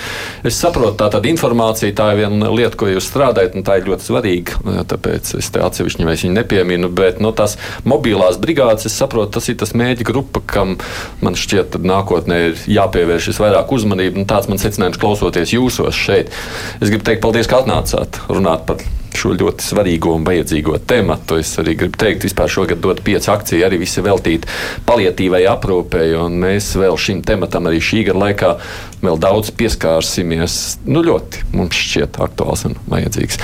[0.47, 3.89] Es saprotu, tā tad informācija tā ir viena lieta, ko jūs strādājat, un tā ir
[3.89, 4.59] ļoti svarīga.
[4.89, 7.57] Tāpēc es te atsevišķi viņu nepieminu, bet no nu, tās
[7.87, 10.77] mobilās brigādes es saprotu, tas ir tas mēģi grupa, kam
[11.23, 14.27] man šķiet, nākotnē ir jāpievēršas vairāk uzmanība.
[14.29, 16.33] Tāds man secinājums klausoties jūsos šeit.
[16.79, 18.83] Es gribu teikt paldies, ka atnācāt runāt par
[19.19, 21.39] šo ļoti svarīgo un vajadzīgo tematu.
[21.39, 24.49] Es arī gribu teikt, ka šogad dot pieci akciju arī visi veltīti
[24.87, 28.53] paliatīvai aprūpei, un mēs vēl šim tematam arī šī gada laikā
[29.03, 30.55] vēl daudz pieskārsimies.
[30.89, 33.39] Nu, ļoti mums šķiet aktuāls un vajadzīgs.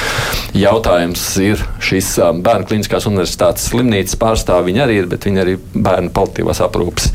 [0.56, 4.70] Jautājums ir šis um, Bērnu Kliniskās universitātes slimnīcas pārstāvji.
[4.72, 7.12] Viņi arī ir, bet viņi arī bērnu paliatīvās aprūpes,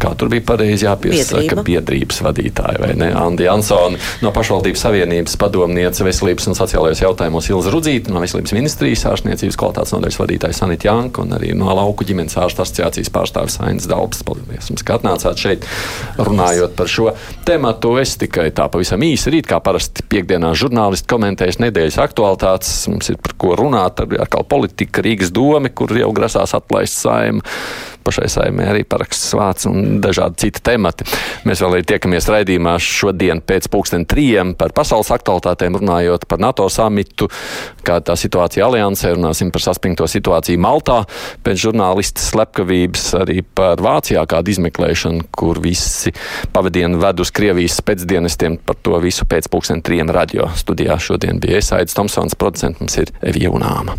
[0.00, 3.10] kā tur bija pareizi jāpiesaka, biedrības vadītāji vai ne?
[3.20, 9.04] Andi Jansoni no pašvaldības savienības padomniece veselības un sociālajos jautājumos Ilza Rudzīta no veselības ministrijas
[9.06, 13.86] ārstniecības kvalitātes nodaļas vadītājs Sanita Janka un arī no lauku ģimenes ārsta asociācijas pārstāvis Ainas
[13.90, 14.24] Dalbas.
[14.26, 15.66] Paldies jums, ka atnācāt šeit
[16.18, 17.12] runājot par šo
[17.46, 17.92] tematu.
[18.02, 22.74] Es tikai tā pavisam īsi rīt, kā parasti piekdienā žurnālisti komentējas nedēļas aktualitātes.
[22.90, 27.46] Mums ir par ko runāt, ar atkal politika, Rīgas doma, kur jau grasās atlaist saimu
[28.04, 31.06] pašai saimē arī paraksts vāc un dažādi citi temati.
[31.48, 36.68] Mēs vēl arī tiekamies raidījumā šodien pēc pulksten trījiem par pasaules aktualitātēm, runājot par NATO
[36.72, 37.30] samitu,
[37.86, 41.00] kā tā situācija aliansē, runāsim par saspringto situāciju Maltā,
[41.46, 46.14] pēc žurnālistas slepkavības arī par Vācijā kādu izmeklēšanu, kur visi
[46.54, 50.98] pavadienu ved uz Krievijas pēcdienestiem par to visu pēc pulksten trījiem radio studijā.
[51.00, 53.98] Šodien bija Esaidis Tomsons, producents mums ir Evija Unāma.